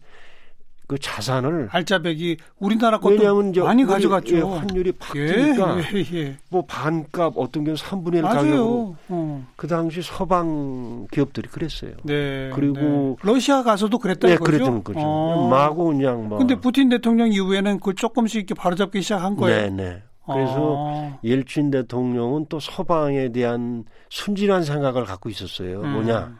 그 0.92 0.98
자산을 0.98 1.70
알짜배기 1.72 2.36
우리나라 2.58 2.98
것도 2.98 3.14
왜냐하면 3.14 3.48
이제 3.48 3.62
많이 3.62 3.82
우리, 3.82 3.90
가져갔죠. 3.90 4.36
예, 4.36 4.40
환율이 4.42 4.92
팍 4.92 5.16
예, 5.16 5.26
뛰니까 5.26 5.78
예, 5.78 6.04
예. 6.18 6.36
뭐 6.50 6.66
반값 6.66 7.32
어떤 7.36 7.64
경우 7.64 7.74
3분의 7.78 8.16
1 8.16 8.22
가격으로. 8.22 8.96
어. 9.08 9.46
그 9.56 9.66
당시 9.66 10.02
서방 10.02 11.06
기업들이 11.10 11.48
그랬어요. 11.48 11.92
네. 12.02 12.50
그리고- 12.52 12.74
네. 12.78 13.16
러시아 13.22 13.62
가서도 13.62 13.98
그랬다는 13.98 14.34
네, 14.34 14.38
거죠. 14.38 14.50
그랬던 14.52 14.84
거죠. 14.84 14.98
어. 15.00 15.48
마구 15.48 15.86
그냥 15.86 16.28
뭐. 16.28 16.36
근데 16.36 16.56
푸틴 16.56 16.90
대통령 16.90 17.32
이후에는 17.32 17.78
그걸 17.78 17.94
조금씩 17.94 18.36
이렇게 18.40 18.52
바로잡기 18.52 19.00
시작한 19.00 19.34
거예요. 19.34 19.62
네, 19.62 19.70
네. 19.70 20.02
그래서 20.26 20.56
어. 20.58 21.18
옐친 21.24 21.70
대통령은 21.70 22.44
또 22.50 22.60
서방에 22.60 23.32
대한 23.32 23.84
순진한 24.10 24.62
생각을 24.62 25.04
갖고 25.06 25.30
있었어요. 25.30 25.80
음. 25.80 25.92
뭐냐? 25.94 26.38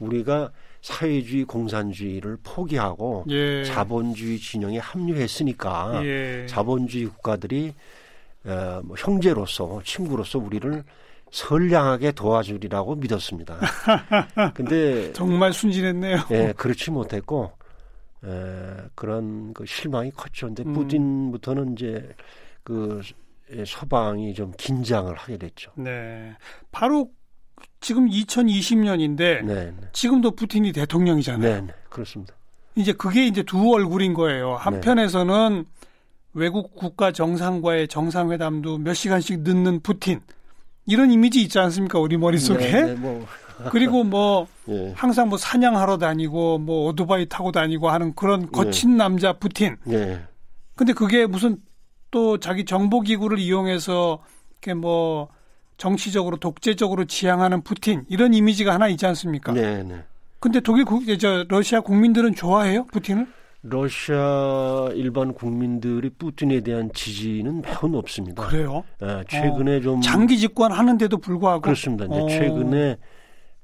우리가 0.00 0.50
사회주의 0.82 1.44
공산주의를 1.44 2.38
포기하고 2.42 3.24
예. 3.30 3.64
자본주의 3.64 4.38
진영에 4.38 4.78
합류했으니까 4.78 6.04
예. 6.04 6.46
자본주의 6.48 7.06
국가들이 7.06 7.72
어, 8.44 8.80
뭐 8.84 8.96
형제로서 8.98 9.80
친구로서 9.84 10.40
우리를 10.40 10.82
선량하게 11.30 12.12
도와주리라고 12.12 12.96
믿었습니다. 12.96 13.58
근데 14.52 15.12
정말 15.12 15.52
순진했네요. 15.52 16.18
예, 16.32 16.52
그렇지 16.56 16.90
못했고 16.90 17.52
에, 18.24 18.28
그런 18.94 19.54
그 19.54 19.64
실망이 19.64 20.10
컸죠. 20.10 20.48
근데 20.48 20.64
음. 20.64 20.74
푸틴부터는 20.74 21.72
이제 21.72 22.14
그 22.64 23.00
서방이 23.66 24.34
좀 24.34 24.52
긴장을 24.58 25.14
하게 25.14 25.38
됐죠. 25.38 25.72
네. 25.76 26.34
바로 26.70 27.08
지금 27.80 28.08
2020년인데 28.08 29.44
네, 29.44 29.44
네. 29.44 29.74
지금도 29.92 30.32
푸틴이 30.32 30.72
대통령이잖아요. 30.72 31.54
네, 31.54 31.60
네, 31.60 31.72
그렇습니다. 31.88 32.34
이제 32.74 32.92
그게 32.92 33.26
이제 33.26 33.42
두 33.42 33.72
얼굴인 33.72 34.14
거예요. 34.14 34.54
한편에서는 34.54 35.64
네. 35.66 35.88
외국 36.34 36.74
국가 36.74 37.12
정상과의 37.12 37.88
정상회담도 37.88 38.78
몇 38.78 38.94
시간씩 38.94 39.40
늦는 39.40 39.80
푸틴 39.80 40.20
이런 40.86 41.10
이미지 41.10 41.42
있지 41.42 41.58
않습니까 41.58 41.98
우리 41.98 42.16
머릿속에 42.16 42.94
뭐. 42.94 43.26
그리고 43.70 44.02
뭐 44.02 44.48
예. 44.68 44.92
항상 44.96 45.28
뭐 45.28 45.38
사냥하러 45.38 45.98
다니고 45.98 46.58
뭐 46.58 46.88
오토바이 46.88 47.28
타고 47.28 47.52
다니고 47.52 47.90
하는 47.90 48.14
그런 48.14 48.50
거친 48.50 48.92
네. 48.92 48.96
남자 48.96 49.34
푸틴 49.34 49.76
예. 49.88 50.20
근데 50.74 50.92
그게 50.92 51.26
무슨 51.26 51.58
또 52.10 52.38
자기 52.38 52.64
정보기구를 52.64 53.38
이용해서 53.38 54.20
이렇게 54.52 54.74
뭐 54.74 55.28
정치적으로 55.82 56.36
독재적으로 56.36 57.04
지향하는 57.04 57.62
푸틴 57.62 58.04
이런 58.08 58.34
이미지가 58.34 58.72
하나 58.72 58.88
있지 58.88 59.04
않습니까? 59.06 59.52
네, 59.52 59.82
네. 59.82 60.04
근데 60.38 60.60
독일 60.60 60.84
국, 60.84 61.04
저 61.18 61.44
러시아 61.48 61.80
국민들은 61.80 62.34
좋아해요 62.34 62.86
푸틴을? 62.86 63.26
러시아 63.62 64.88
일반 64.94 65.32
국민들이 65.32 66.10
푸틴에 66.10 66.60
대한 66.60 66.90
지지는 66.92 67.62
매우 67.62 67.88
높습니다. 67.88 68.46
그래요? 68.46 68.82
예, 69.02 69.22
최근에 69.28 69.76
어, 69.76 69.80
좀 69.80 70.00
장기 70.00 70.38
집권하는데도 70.38 71.18
불구하고 71.18 71.60
그렇습니다. 71.60 72.06
이제 72.06 72.14
어. 72.16 72.28
최근에 72.28 72.96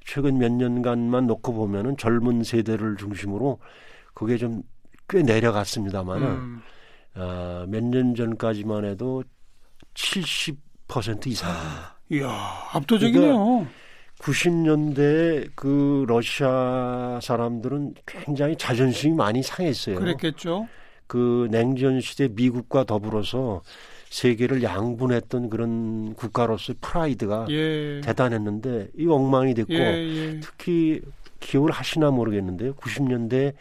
최근 0.04 0.38
몇 0.38 0.52
년간만 0.52 1.26
놓고 1.26 1.52
보면은 1.52 1.96
젊은 1.96 2.44
세대를 2.44 2.96
중심으로 2.96 3.58
그게 4.14 4.36
좀 4.36 4.62
꽤 5.08 5.22
내려갔습니다만은 5.22 6.26
음. 6.26 6.62
어, 7.14 7.64
몇년 7.66 8.14
전까지만 8.14 8.84
해도 8.84 9.24
70% 9.94 11.26
이상. 11.26 11.50
이야 12.10 12.30
압도적이네요. 12.72 13.36
그러니까 13.36 13.70
90년대 14.18 15.50
그 15.54 16.04
러시아 16.08 17.18
사람들은 17.22 17.94
굉장히 18.06 18.56
자존심이 18.56 19.14
많이 19.14 19.42
상했어요. 19.42 19.98
그랬겠죠. 19.98 20.68
그 21.06 21.48
냉전 21.50 22.00
시대 22.00 22.28
미국과 22.28 22.84
더불어서 22.84 23.62
세계를 24.10 24.62
양분했던 24.62 25.50
그런 25.50 26.14
국가로서의 26.14 26.76
프라이드가 26.80 27.46
예. 27.50 28.00
대단했는데 28.02 28.88
이 28.96 29.06
엉망이 29.06 29.54
됐고 29.54 29.72
예, 29.74 29.78
예. 29.78 30.40
특히 30.40 31.00
기억을 31.40 31.70
하시나 31.70 32.10
모르겠는데요. 32.10 32.74
90년대 32.74 33.54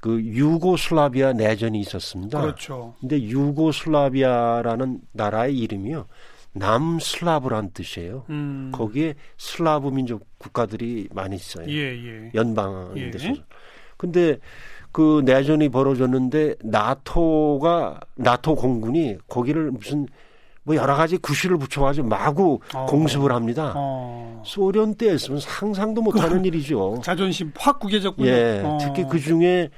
그 0.00 0.20
유고슬라비아 0.20 1.34
내전이 1.34 1.78
있었습니다. 1.80 2.40
그렇죠. 2.40 2.94
근데 3.00 3.22
유고슬라비아라는 3.22 5.00
나라의 5.12 5.56
이름이요. 5.58 6.06
남슬라브란 6.52 7.70
뜻이에요. 7.72 8.24
음. 8.30 8.70
거기에 8.72 9.14
슬라브 9.36 9.88
민족 9.88 10.26
국가들이 10.38 11.08
많이 11.12 11.36
있어요. 11.36 11.68
예, 11.68 11.94
예. 11.94 12.30
연방인데서. 12.34 13.28
예. 13.28 13.34
근데 13.96 14.38
그 14.90 15.22
내전이 15.24 15.70
벌어졌는데 15.70 16.56
나토가 16.62 18.00
나토 18.16 18.56
공군이 18.56 19.16
거기를 19.28 19.70
무슨 19.70 20.06
뭐 20.64 20.76
여러 20.76 20.94
가지 20.94 21.16
구실을 21.16 21.58
붙여가지고 21.58 22.06
마구 22.08 22.60
어. 22.74 22.86
공습을 22.86 23.32
합니다. 23.32 23.72
어. 23.74 24.42
소련 24.44 24.94
때였으면 24.94 25.40
상상도 25.40 26.02
못하는 26.02 26.42
그, 26.42 26.48
일이죠. 26.48 27.00
자존심 27.02 27.52
확 27.56 27.80
구겨졌군요. 27.80 28.28
예, 28.28 28.62
어. 28.64 28.78
특히 28.80 29.04
그 29.08 29.18
중에 29.18 29.70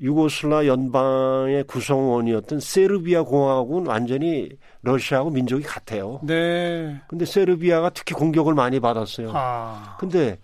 유고슬라 0.00 0.66
연방의 0.66 1.64
구성원이었던 1.64 2.60
세르비아 2.60 3.22
공화국은 3.22 3.86
완전히 3.86 4.50
러시아하고 4.82 5.30
민족이 5.30 5.64
같아요. 5.64 6.20
네. 6.22 7.00
근데 7.08 7.24
세르비아가 7.24 7.90
특히 7.90 8.14
공격을 8.14 8.54
많이 8.54 8.78
받았어요. 8.80 9.32
아. 9.34 9.96
근데 9.98 10.38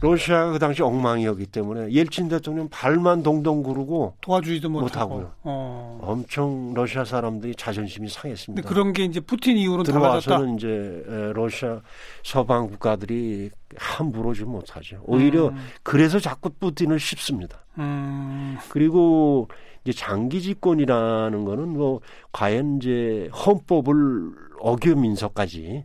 러시아가 0.00 0.52
그 0.52 0.58
당시 0.58 0.82
엉망이었기 0.82 1.46
때문에 1.46 1.92
옐친 1.92 2.28
대통령 2.28 2.68
발만 2.68 3.22
동동 3.22 3.62
구르고 3.62 4.14
도와주지도 4.20 4.68
못하고요. 4.68 5.32
어. 5.42 5.98
엄청 6.02 6.72
러시아 6.74 7.04
사람들이 7.04 7.54
자존심이 7.54 8.08
상했습니다. 8.08 8.68
그런 8.68 8.92
게 8.92 9.04
이제 9.04 9.20
푸틴 9.20 9.56
이후로 9.56 9.82
들어와서는 9.82 10.56
이제 10.56 11.02
러시아 11.34 11.80
서방 12.22 12.68
국가들이 12.68 13.50
함부로 13.76 14.34
좀 14.34 14.52
못하죠. 14.52 15.02
오히려 15.04 15.48
음. 15.48 15.56
그래서 15.82 16.18
자꾸 16.18 16.50
푸틴을 16.50 16.98
씹습니다. 16.98 17.64
음. 17.78 18.58
그리고 18.70 19.48
이제 19.84 19.92
장기 19.92 20.40
집권이라는 20.40 21.44
거는 21.44 21.68
뭐 21.68 22.00
과연 22.32 22.76
이제 22.76 23.30
헌법을 23.34 24.32
어기면서까지 24.60 25.84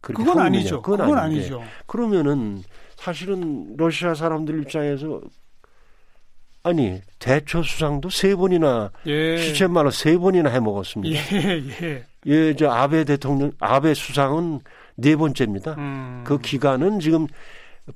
그건 0.00 0.38
아니죠. 0.40 0.82
그건, 0.82 0.98
그건 0.98 1.18
아니죠. 1.18 1.62
그러면은 1.86 2.62
사실은 3.02 3.76
러시아 3.76 4.14
사람들 4.14 4.62
입장에서 4.62 5.20
아니 6.62 7.00
대처 7.18 7.64
수상도 7.64 8.08
세 8.10 8.36
번이나 8.36 8.92
예. 9.06 9.36
시체말로 9.38 9.90
세 9.90 10.16
번이나 10.16 10.50
해 10.50 10.60
먹었습니다. 10.60 11.18
예, 11.34 11.62
예. 11.82 12.04
예, 12.26 12.54
저 12.54 12.70
아베 12.70 13.02
대통령 13.02 13.50
아베 13.58 13.94
수상은 13.94 14.60
네 14.94 15.16
번째입니다. 15.16 15.74
음. 15.78 16.22
그 16.24 16.38
기간은 16.38 17.00
지금 17.00 17.26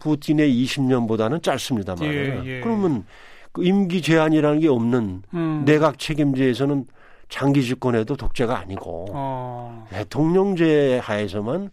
푸틴의 0.01 0.53
20년보다는 0.65 1.41
짧습니다만 1.41 2.03
예, 2.03 2.43
예. 2.45 2.61
그러면 2.61 3.07
그 3.53 3.65
임기 3.65 4.03
제한이라는 4.03 4.59
게 4.59 4.67
없는 4.67 5.23
음. 5.33 5.63
내각 5.65 6.01
책임제에서는 6.01 6.85
장기 7.29 7.63
집권에도 7.63 8.17
독재가 8.17 8.59
아니고 8.59 9.07
어. 9.13 9.87
대통령제 9.91 10.99
하에서만 10.99 11.71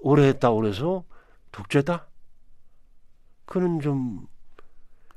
오래 0.00 0.26
했다고 0.26 0.56
그래서 0.56 1.04
독재다? 1.52 2.08
그는 3.48 3.80
좀 3.80 4.26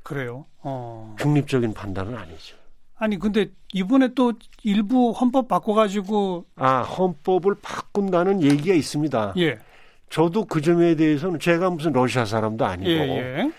그래요. 0.02 0.46
어. 0.62 1.14
중립적인 1.18 1.74
판단은 1.74 2.16
아니죠. 2.16 2.56
아니 2.96 3.18
근데 3.18 3.50
이번에 3.72 4.14
또 4.14 4.32
일부 4.62 5.10
헌법 5.10 5.48
바꿔가지고 5.48 6.46
아 6.56 6.82
헌법을 6.82 7.56
바꾼다는 7.60 8.42
얘기가 8.42 8.74
있습니다. 8.74 9.34
예. 9.38 9.58
저도 10.08 10.46
그 10.46 10.60
점에 10.60 10.94
대해서는 10.94 11.40
제가 11.40 11.70
무슨 11.70 11.92
러시아 11.92 12.24
사람도 12.24 12.64
아니고 12.64 12.90
예, 12.90 12.96
예. 12.96 13.52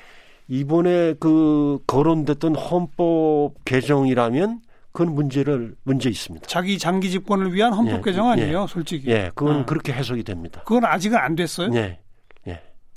이번에 0.48 1.16
그 1.20 1.80
거론됐던 1.88 2.56
헌법 2.56 3.54
개정이라면 3.66 4.62
그건 4.92 5.14
문제를 5.14 5.76
문제 5.84 6.10
있습니다. 6.10 6.48
자기 6.48 6.78
장기 6.78 7.10
집권을 7.10 7.54
위한 7.54 7.74
헌법 7.74 7.98
예, 7.98 8.02
개정 8.02 8.30
아니에요, 8.30 8.64
예. 8.64 8.68
솔직히. 8.68 9.10
예, 9.10 9.32
그건 9.36 9.62
아. 9.62 9.66
그렇게 9.66 9.92
해석이 9.92 10.24
됩니다. 10.24 10.62
그건 10.66 10.86
아직은 10.86 11.18
안 11.18 11.36
됐어요. 11.36 11.70
예. 11.74 12.00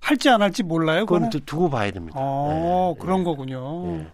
할지 0.06 0.28
안 0.28 0.40
할지 0.42 0.62
몰라요. 0.62 1.04
그건 1.06 1.30
또 1.30 1.40
두고 1.40 1.68
봐야 1.70 1.90
됩니다. 1.90 2.16
어, 2.20 2.94
네, 2.96 3.00
그런 3.02 3.18
네. 3.20 3.24
거군요. 3.24 3.86
네. 3.96 4.06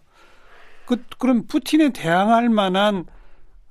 그, 0.86 1.02
그럼 1.18 1.46
푸틴에 1.46 1.90
대항할 1.90 2.48
만한 2.48 3.04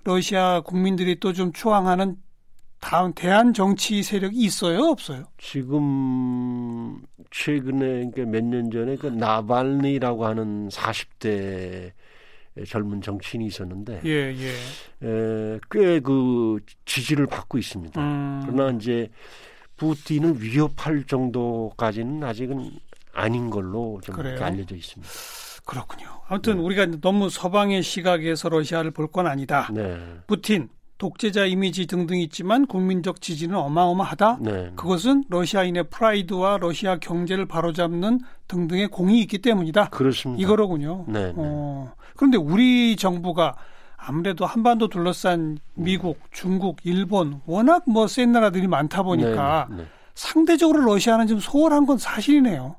러시아 0.04 0.62
국민들이 0.62 1.20
또 1.20 1.34
좀 1.34 1.52
추앙하는 1.52 2.16
다음 2.80 3.14
대한 3.14 3.54
정치 3.54 4.02
세력이 4.04 4.38
있어요, 4.38 4.80
없어요? 4.86 5.26
지금 5.38 7.02
최근에 7.32 8.10
그러니까 8.12 8.24
몇 8.26 8.44
년 8.44 8.72
전에 8.72 8.96
그 8.96 9.08
나발니라고 9.08 10.26
하는 10.26 10.68
40대 10.70 11.92
젊은 12.68 13.02
정치인이 13.02 13.46
있었는데 13.46 14.02
예, 14.06 14.36
예. 14.36 15.60
꽤그 15.72 16.60
지지를 16.86 17.28
받고 17.28 17.58
있습니다. 17.58 18.02
음. 18.02 18.42
그러나 18.46 18.76
이제 18.76 19.10
푸틴을 19.82 20.40
위협할 20.44 21.06
정도까지는 21.08 22.24
아직은 22.24 22.72
아닌 23.14 23.50
걸로 23.50 24.00
좀 24.04 24.16
알려져 24.16 24.76
있습니다. 24.76 25.12
그렇군요. 25.66 26.06
아무튼 26.28 26.58
네. 26.58 26.62
우리가 26.62 26.86
너무 27.02 27.30
서방의 27.32 27.82
시각에서 27.82 28.50
러시아를 28.50 28.92
볼 28.92 29.08
건 29.12 29.26
아니다. 29.26 29.70
네. 29.74 29.98
푸틴 30.28 30.70
독재자 31.00 31.46
이미지 31.46 31.88
등등 31.88 32.20
있지만 32.20 32.68
국민적 32.68 33.22
지지는 33.22 33.56
어마어마하다. 33.56 34.38
네. 34.42 34.72
그것은 34.76 35.24
러시아인의 35.30 35.86
프라이드와 35.90 36.60
러시아 36.60 36.98
경제를 37.00 37.48
바로잡는 37.48 38.20
등등의 38.48 38.90
공이 38.90 39.20
있기 39.22 39.40
때문이다. 39.40 39.90
그렇습니다. 39.90 40.42
이거로군요. 40.44 41.06
네, 41.08 41.28
네. 41.28 41.34
어, 41.36 41.92
그런데 42.16 42.38
우리 42.38 42.96
정부가 42.96 43.56
아무래도 44.04 44.46
한반도 44.46 44.88
둘러싼 44.88 45.60
미국, 45.76 46.20
중국, 46.32 46.78
일본 46.84 47.42
워낙 47.46 47.84
뭐 47.88 48.08
센 48.08 48.32
나라들이 48.32 48.68
많다 48.68 49.04
보니까 49.04 49.68
네, 49.70 49.78
네. 49.78 49.84
상대적으로 50.16 50.82
러시아는 50.82 51.28
좀 51.28 51.40
소홀한 51.40 51.86
건 51.86 51.98
사실이네요. 51.98 52.76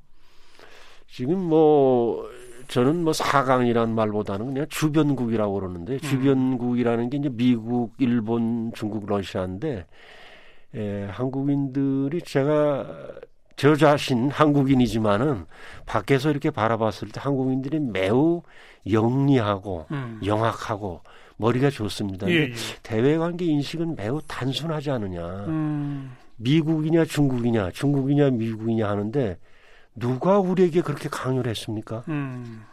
지금 1.08 1.38
뭐 1.38 2.28
저는 2.68 3.04
뭐 3.04 3.12
사강이라는 3.12 3.94
말보다는 3.94 4.46
그냥 4.46 4.66
주변국이라고 4.68 5.54
그러는데 5.54 5.94
음. 5.94 5.98
주변국이라는 5.98 7.10
게 7.10 7.18
이제 7.18 7.28
미국, 7.30 7.92
일본, 7.98 8.72
중국, 8.74 9.06
러시아인데 9.06 9.86
에, 10.74 11.04
한국인들이 11.10 12.22
제가 12.22 12.86
저 13.56 13.76
자신 13.76 14.30
한국인이지만은 14.30 15.44
밖에서 15.86 16.30
이렇게 16.30 16.50
바라봤을 16.50 17.08
때 17.12 17.20
한국인들이 17.20 17.78
매우 17.78 18.42
영리하고 18.90 19.86
음. 19.90 20.20
영악하고 20.24 21.00
머리가 21.36 21.70
좋습니다. 21.70 22.28
예, 22.28 22.34
예. 22.34 22.52
대외 22.82 23.16
관계 23.16 23.44
인식은 23.46 23.96
매우 23.96 24.20
단순하지 24.26 24.90
않느냐. 24.90 25.26
음. 25.46 26.16
미국이냐 26.36 27.04
중국이냐 27.04 27.70
중국이냐 27.70 28.30
미국이냐 28.30 28.88
하는데 28.88 29.38
누가 29.94 30.38
우리에게 30.38 30.80
그렇게 30.80 31.08
강요를 31.08 31.50
했습니까? 31.50 32.04
음. 32.08 32.64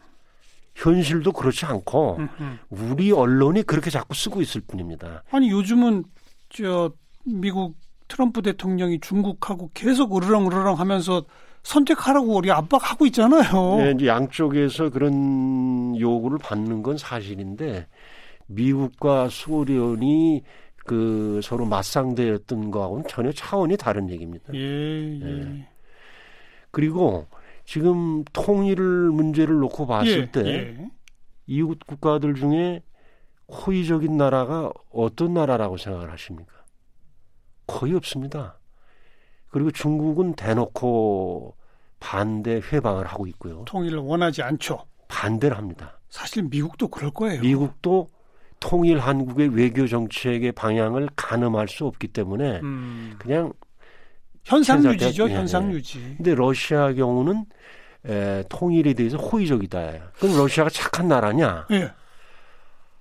현실도 0.76 1.34
그렇지 1.34 1.66
않고 1.66 2.18
음흠. 2.18 2.58
우리 2.70 3.12
언론이 3.12 3.64
그렇게 3.64 3.90
자꾸 3.90 4.16
쓰고 4.16 4.42
있을 4.42 4.62
뿐입니다. 4.62 5.24
아니 5.30 5.50
요즘은 5.50 6.06
저 6.50 6.92
미국 7.26 7.76
트럼프 8.08 8.42
대통령이 8.42 9.00
중국하고 9.02 9.72
계속 9.74 10.16
으르렁 10.16 10.48
으르렁 10.48 10.80
하면서 10.80 11.26
선택하라고 11.70 12.38
우리 12.38 12.52
압박하고 12.52 13.06
있잖아요. 13.08 13.78
네, 13.78 13.92
이제 13.92 14.08
양쪽에서 14.08 14.90
그런 14.90 15.96
요구를 16.00 16.40
받는 16.40 16.82
건 16.82 16.98
사실인데 16.98 17.88
미국과 18.48 19.30
소련이 19.30 20.44
그 20.78 21.40
서로 21.44 21.66
맞상대였던 21.66 22.72
거하고는 22.72 23.06
전혀 23.08 23.32
차원이 23.32 23.78
다른 23.78 24.10
얘기입니다. 24.10 24.52
예, 24.56 24.60
예. 24.60 25.42
예. 25.42 25.68
그리고 26.72 27.28
지금 27.66 28.24
통일 28.34 28.80
문제를 28.80 29.60
놓고 29.60 29.86
봤을 29.86 30.22
예, 30.22 30.32
때 30.32 30.48
예. 30.48 30.90
이웃 31.46 31.78
국가들 31.86 32.34
중에 32.34 32.82
호의적인 33.48 34.18
나라가 34.18 34.72
어떤 34.92 35.36
나라라고 35.36 35.78
생각을 35.78 36.12
하십니까? 36.12 36.52
거의 37.68 37.94
없습니다. 37.94 38.58
그리고 39.50 39.70
중국은 39.70 40.34
대놓고 40.34 41.59
반대 42.00 42.62
회방을 42.72 43.06
하고 43.06 43.28
있고요. 43.28 43.64
통일을 43.66 44.00
원하지 44.00 44.42
않죠. 44.42 44.86
반대를 45.08 45.58
합니다. 45.58 46.00
사실 46.10 46.44
미국도 46.44 46.88
그럴 46.88 47.12
거예요. 47.12 47.42
미국도 47.42 48.08
통일 48.60 49.00
한국의 49.00 49.50
외교 49.56 49.88
정책의 49.88 50.52
방향을 50.52 51.10
가늠할 51.16 51.68
수 51.68 51.86
없기 51.86 52.10
때문에 52.10 52.60
음. 52.62 53.16
그냥 53.20 53.54
현상 54.44 54.84
유지죠, 54.84 55.30
예, 55.30 55.36
현상 55.36 55.72
유지. 55.72 56.00
예. 56.00 56.16
근데 56.16 56.36
러시아 56.36 56.94
경우는 56.94 57.46
에, 58.06 58.44
통일에 58.50 58.94
대해서 58.94 59.18
호의적이다. 59.18 60.12
그럼 60.20 60.38
러시아가 60.38 60.70
착한 60.70 61.08
나라냐? 61.08 61.68
예. 61.72 61.92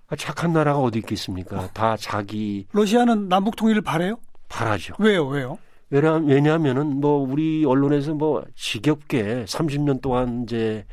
아, 0.09 0.17
착한 0.17 0.53
나라가 0.53 0.81
어디 0.81 0.99
있겠습니까? 0.99 1.59
어. 1.61 1.69
다 1.73 1.97
자기 1.99 2.67
러시아는 2.73 3.29
남북 3.29 3.57
통일을 3.57 3.83
바래요? 3.83 4.17
바라죠. 4.49 4.95
왜요? 4.99 5.27
왜요? 5.27 5.59
왜냐하면은 5.91 7.01
뭐 7.01 7.19
우리 7.19 7.65
언론에서 7.65 8.15
뭐 8.15 8.45
지겹게 8.55 9.45
30년 9.45 10.03
동안 10.03 10.43
이제 10.43 10.85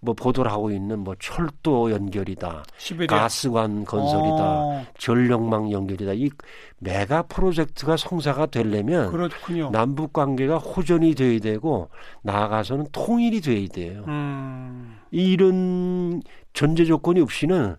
뭐 0.00 0.14
보도를 0.14 0.50
하고 0.50 0.70
있는 0.70 1.00
뭐 1.00 1.14
철도 1.18 1.90
연결이다, 1.90 2.62
시베리아. 2.76 3.18
가스관 3.18 3.84
건설이다, 3.84 4.60
어. 4.60 4.86
전력망 4.96 5.72
연결이다. 5.72 6.12
이 6.14 6.30
메가 6.78 7.22
프로젝트가 7.22 7.96
성사가 7.96 8.46
되려면 8.46 9.10
그렇군요. 9.10 9.70
남북 9.70 10.12
관계가 10.12 10.58
호전이 10.58 11.14
돼야 11.16 11.40
되고 11.40 11.90
나아가서는 12.22 12.86
통일이 12.92 13.40
돼야 13.40 13.66
돼요. 13.66 14.04
음. 14.06 14.98
이런 15.10 16.22
전제 16.52 16.84
조건이 16.84 17.20
없이는 17.20 17.74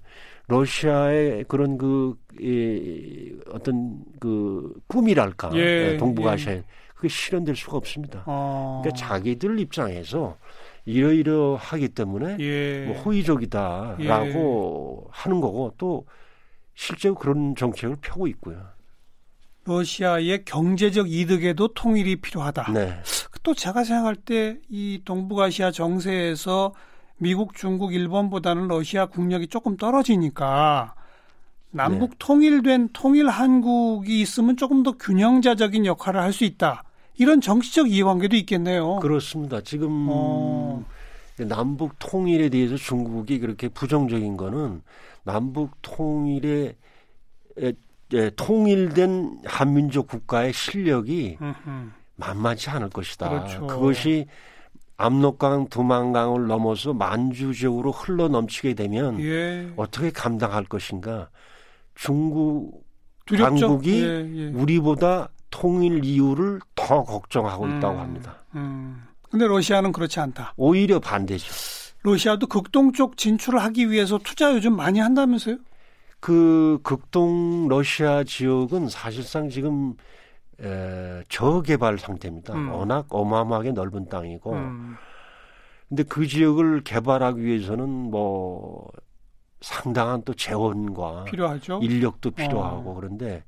러시아의 0.50 1.46
그런 1.48 1.78
그 1.78 2.16
예, 2.42 3.32
어떤 3.54 4.04
그 4.20 4.74
꿈이랄까 4.88 5.52
예, 5.54 5.96
동북아시아에 5.98 6.56
예. 6.58 6.64
그게 6.96 7.08
실현될 7.08 7.56
수가 7.56 7.78
없습니다. 7.78 8.24
어. 8.26 8.82
그러니까 8.84 9.00
자기들 9.00 9.60
입장에서 9.60 10.38
이러이러하기 10.86 11.90
때문에 11.90 12.38
예. 12.40 12.86
뭐 12.88 12.96
호의적이다라고 13.02 15.04
예. 15.06 15.10
하는 15.12 15.40
거고 15.40 15.74
또 15.78 16.06
실제로 16.74 17.14
그런 17.16 17.56
정책을 17.56 17.98
펴고 18.02 18.28
있고요. 18.28 18.60
러시아의 19.66 20.46
경제적 20.46 21.12
이득에도 21.12 21.68
통일이 21.70 22.16
필요하다. 22.16 22.72
네. 22.74 23.00
또 23.44 23.54
제가 23.54 23.84
생각할 23.84 24.16
때 24.16 24.58
이 24.70 25.02
동북아시아 25.06 25.72
정세에서 25.72 26.74
미국, 27.20 27.54
중국, 27.54 27.94
일본보다는 27.94 28.68
러시아 28.68 29.06
국력이 29.06 29.48
조금 29.48 29.78
떨어지니까 29.78 30.96
남북 31.72 32.12
네. 32.12 32.16
통일된 32.20 32.90
통일 32.94 33.28
한국이 33.28 34.22
있으면 34.22 34.58
조금 34.58 34.82
더 34.84 34.94
균형자적인 34.94 35.86
역할을 35.86 36.20
할 36.20 36.34
수 36.34 36.44
있다. 36.46 36.84
이런 37.18 37.42
정치적 37.42 37.92
이해관계도 37.92 38.36
있겠네요. 38.38 38.96
그렇습니다. 38.98 39.62
지금 39.62 40.08
어. 40.10 40.84
남북 41.38 41.96
통일에 42.00 42.50
대해서 42.50 42.76
중국이 42.76 43.40
그렇게 43.40 43.68
부정적인 43.68 44.38
거는 44.38 44.82
남북 45.24 45.72
통일에 45.82 46.76
에, 47.62 47.74
에, 48.14 48.30
통일된 48.32 49.42
한민족 49.46 50.08
국가의 50.08 50.54
실력이 50.54 51.38
음흠. 51.42 51.92
만만치 52.16 52.70
않을 52.70 52.90
것이다. 52.90 53.30
그렇죠. 53.30 53.68
그것이 53.68 54.26
압록강, 55.00 55.70
두만강을 55.70 56.48
넘어서 56.48 56.94
만주적으로 56.94 57.92
흘러 57.94 58.28
넘치게 58.28 58.74
되면 58.74 59.18
예. 59.22 59.72
어떻게 59.78 60.12
감당할 60.12 60.66
것인가? 60.66 61.30
중국 61.96 62.84
두렵죠? 63.26 63.60
당국이 63.60 64.04
예, 64.04 64.30
예. 64.36 64.48
우리보다 64.50 65.30
통일 65.50 66.04
이유를 66.04 66.60
더 66.76 67.04
걱정하고 67.04 67.64
음, 67.64 67.78
있다고 67.78 67.98
합니다. 67.98 68.44
음. 68.56 69.02
근데 69.32 69.48
러시아는 69.48 69.94
그렇지 69.94 70.20
않다. 70.20 70.54
오히려 70.58 71.00
반대죠. 71.00 71.50
러시아도 72.04 72.48
극동 72.48 72.92
쪽 72.92 73.16
진출을 73.16 73.60
하기 73.64 73.90
위해서 73.90 74.20
투자 74.22 74.54
요즘 74.54 74.76
많이 74.76 75.00
한다면서요? 75.00 75.58
그 76.20 76.80
극동 76.84 77.70
러시아 77.70 78.26
지역은 78.26 78.90
사실상 78.90 79.50
지금 79.50 79.94
에, 80.62 81.24
저개발 81.30 81.98
상태입니다. 81.98 82.54
음. 82.54 82.72
워낙 82.72 83.06
어마어마하게 83.10 83.72
넓은 83.72 84.08
땅이고. 84.10 84.54
음. 84.54 84.96
근데 85.88 86.04
그 86.04 86.28
지역을 86.28 86.84
개발하기 86.84 87.42
위해서는 87.42 87.90
뭐 87.90 88.90
상당한 89.62 90.22
또 90.24 90.34
재원과 90.34 91.26
필요하죠. 91.26 91.80
인력도 91.82 92.32
필요하고 92.32 92.92
어. 92.92 92.94
그런데 92.94 93.44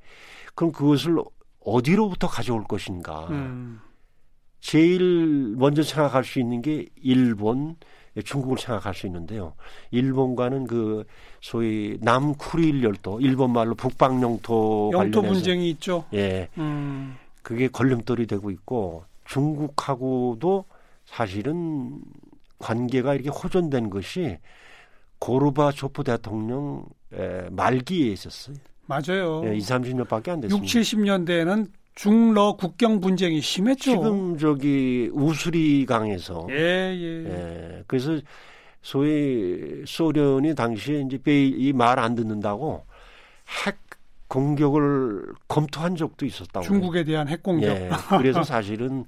그럼 0.56 0.72
그것을 0.72 1.18
어디로부터 1.64 2.28
가져올 2.28 2.64
것인가. 2.64 3.28
음. 3.30 3.80
제일 4.60 5.56
먼저 5.58 5.84
생각할 5.84 6.24
수 6.24 6.40
있는 6.40 6.62
게 6.62 6.88
일본, 6.96 7.76
중국을 8.26 8.58
생각할 8.58 8.94
수 8.94 9.06
있는데요. 9.08 9.54
일본과는 9.92 10.68
그 10.68 11.06
소위 11.40 11.98
남쿠릴 12.02 12.84
열도, 12.84 13.22
일본 13.22 13.54
말로 13.54 13.74
북방 13.76 14.22
영토 14.22 14.92
영토 14.94 15.22
분쟁이 15.22 15.70
있죠. 15.72 16.06
예. 16.14 16.50
음. 16.58 17.16
그게 17.42 17.68
걸림돌이 17.68 18.28
되고 18.28 18.52
있고 18.52 19.06
중국하고도 19.26 20.66
사실은 21.06 22.00
관계가 22.60 23.14
이렇게 23.16 23.30
호전된 23.30 23.90
것이 23.90 24.38
고르바초프 25.20 26.04
대통령 26.04 26.86
말기에 27.52 28.12
있었어요. 28.12 28.56
맞아요. 28.86 29.42
예, 29.46 29.56
2, 29.56 29.60
30년밖에 29.60 30.30
안 30.30 30.42
됐습니다. 30.42 30.56
6, 30.58 30.62
70년대에는 30.64 31.68
중러 31.96 32.56
국경 32.56 33.00
분쟁이 33.02 33.42
심했죠. 33.42 33.92
지금 33.92 34.38
저기 34.38 35.10
우수리 35.14 35.86
강에서 35.86 36.48
예, 36.50 36.56
예. 36.56 37.26
예. 37.26 37.84
그래서 37.88 38.20
소위 38.82 39.84
소련이 39.86 40.56
당시에 40.56 41.02
이제 41.02 41.20
이 41.26 41.74
말 41.74 42.00
안 42.00 42.16
듣는다고 42.16 42.86
핵 43.66 43.78
공격을 44.28 45.26
검토한 45.50 45.96
적도 45.98 46.26
있었다고. 46.26 46.66
중국에 46.66 47.04
대한 47.04 47.28
핵 47.28 47.44
공격. 47.44 47.70
예. 47.70 47.90
그래서 48.18 48.44
사실은 48.44 49.06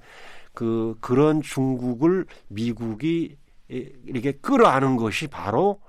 그 0.54 0.96
그런 1.00 1.42
중국을 1.42 2.26
미국이 2.50 3.38
이렇게 3.70 4.34
끌어안은 4.34 4.98
것이 4.98 5.28
바로 5.28 5.80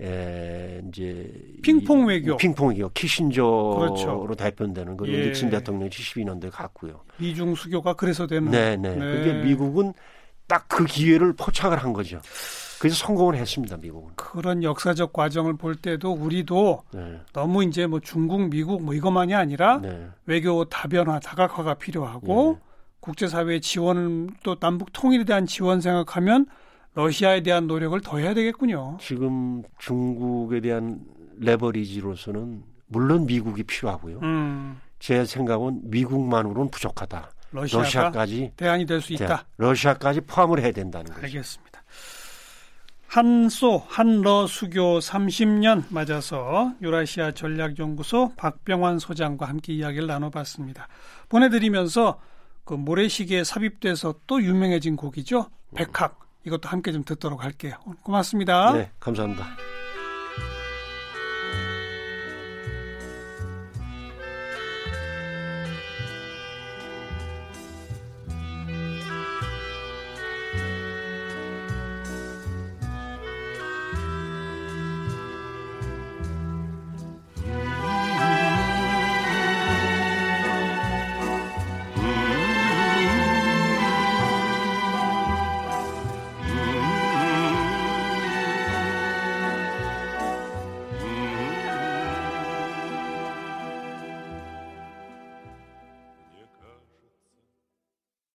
에, 0.00 0.80
이제 0.88 1.32
핑퐁 1.62 2.06
외교, 2.06 2.36
핑퐁 2.36 2.68
외교 2.68 2.88
키신저로 2.90 3.78
그렇죠. 3.78 4.28
대표되는 4.36 4.96
그 4.96 5.08
예. 5.08 5.26
닉슨 5.26 5.50
대통령 5.50 5.88
72년도에 5.88 6.50
갔고요. 6.52 7.00
미중 7.16 7.54
수교가 7.54 7.94
그래서 7.94 8.26
되는. 8.26 8.50
네네. 8.50 8.94
네. 8.94 8.98
그게 8.98 9.32
미국은 9.44 9.92
딱 10.46 10.66
그 10.68 10.84
기회를 10.86 11.34
포착을 11.34 11.76
한 11.76 11.92
거죠. 11.92 12.20
그래서 12.78 12.96
성공을 12.96 13.36
했습니다, 13.36 13.76
미국은. 13.76 14.12
그런 14.14 14.62
역사적 14.62 15.12
과정을 15.12 15.56
볼 15.56 15.74
때도 15.74 16.12
우리도 16.12 16.82
네. 16.94 17.20
너무 17.32 17.64
이제 17.64 17.86
뭐 17.86 17.98
중국, 18.00 18.48
미국 18.48 18.82
뭐 18.82 18.94
이것만이 18.94 19.34
아니라 19.34 19.78
네. 19.78 20.06
외교 20.26 20.64
다변화, 20.64 21.18
다각화가 21.18 21.74
필요하고 21.74 22.58
네. 22.58 22.64
국제사회의 23.00 23.60
지원을 23.60 24.28
또 24.44 24.54
남북 24.54 24.92
통일에 24.92 25.24
대한 25.24 25.44
지원 25.46 25.80
생각하면 25.80 26.46
러시아에 27.02 27.42
대한 27.44 27.68
노력을 27.68 27.98
더 28.00 28.18
해야 28.18 28.34
되겠군요. 28.34 28.96
지금 29.00 29.62
중국에 29.78 30.60
대한 30.60 30.98
레버리지로서는 31.38 32.64
물론 32.88 33.24
미국이 33.24 33.62
필요하고요. 33.62 34.18
음. 34.24 34.80
제 34.98 35.24
생각은 35.24 35.82
미국만으로는 35.84 36.72
부족하다. 36.72 37.30
러시아까지 37.52 38.52
대안이 38.56 38.84
될 38.84 39.00
수 39.00 39.12
있다. 39.12 39.46
러시아까지 39.58 40.22
포함을 40.22 40.60
해야 40.60 40.72
된다는 40.72 41.12
거죠. 41.12 41.22
알겠습니다. 41.24 41.82
한소 43.06 43.84
한러 43.86 44.46
수교 44.48 44.98
30년 44.98 45.84
맞아서 45.90 46.72
유라시아 46.82 47.30
전략연구소 47.30 48.32
박병환 48.36 48.98
소장과 48.98 49.46
함께 49.46 49.72
이야기를 49.72 50.08
나눠봤습니다. 50.08 50.88
보내드리면서 51.28 52.20
그 52.64 52.74
모래시계에 52.74 53.44
삽입돼서 53.44 54.16
또 54.26 54.42
유명해진 54.42 54.96
곡이죠. 54.96 55.48
백학 55.76 56.27
이것도 56.48 56.68
함께 56.68 56.92
좀 56.92 57.04
듣도록 57.04 57.44
할게요. 57.44 57.76
고맙습니다. 58.02 58.72
네, 58.72 58.90
감사합니다. 58.98 59.46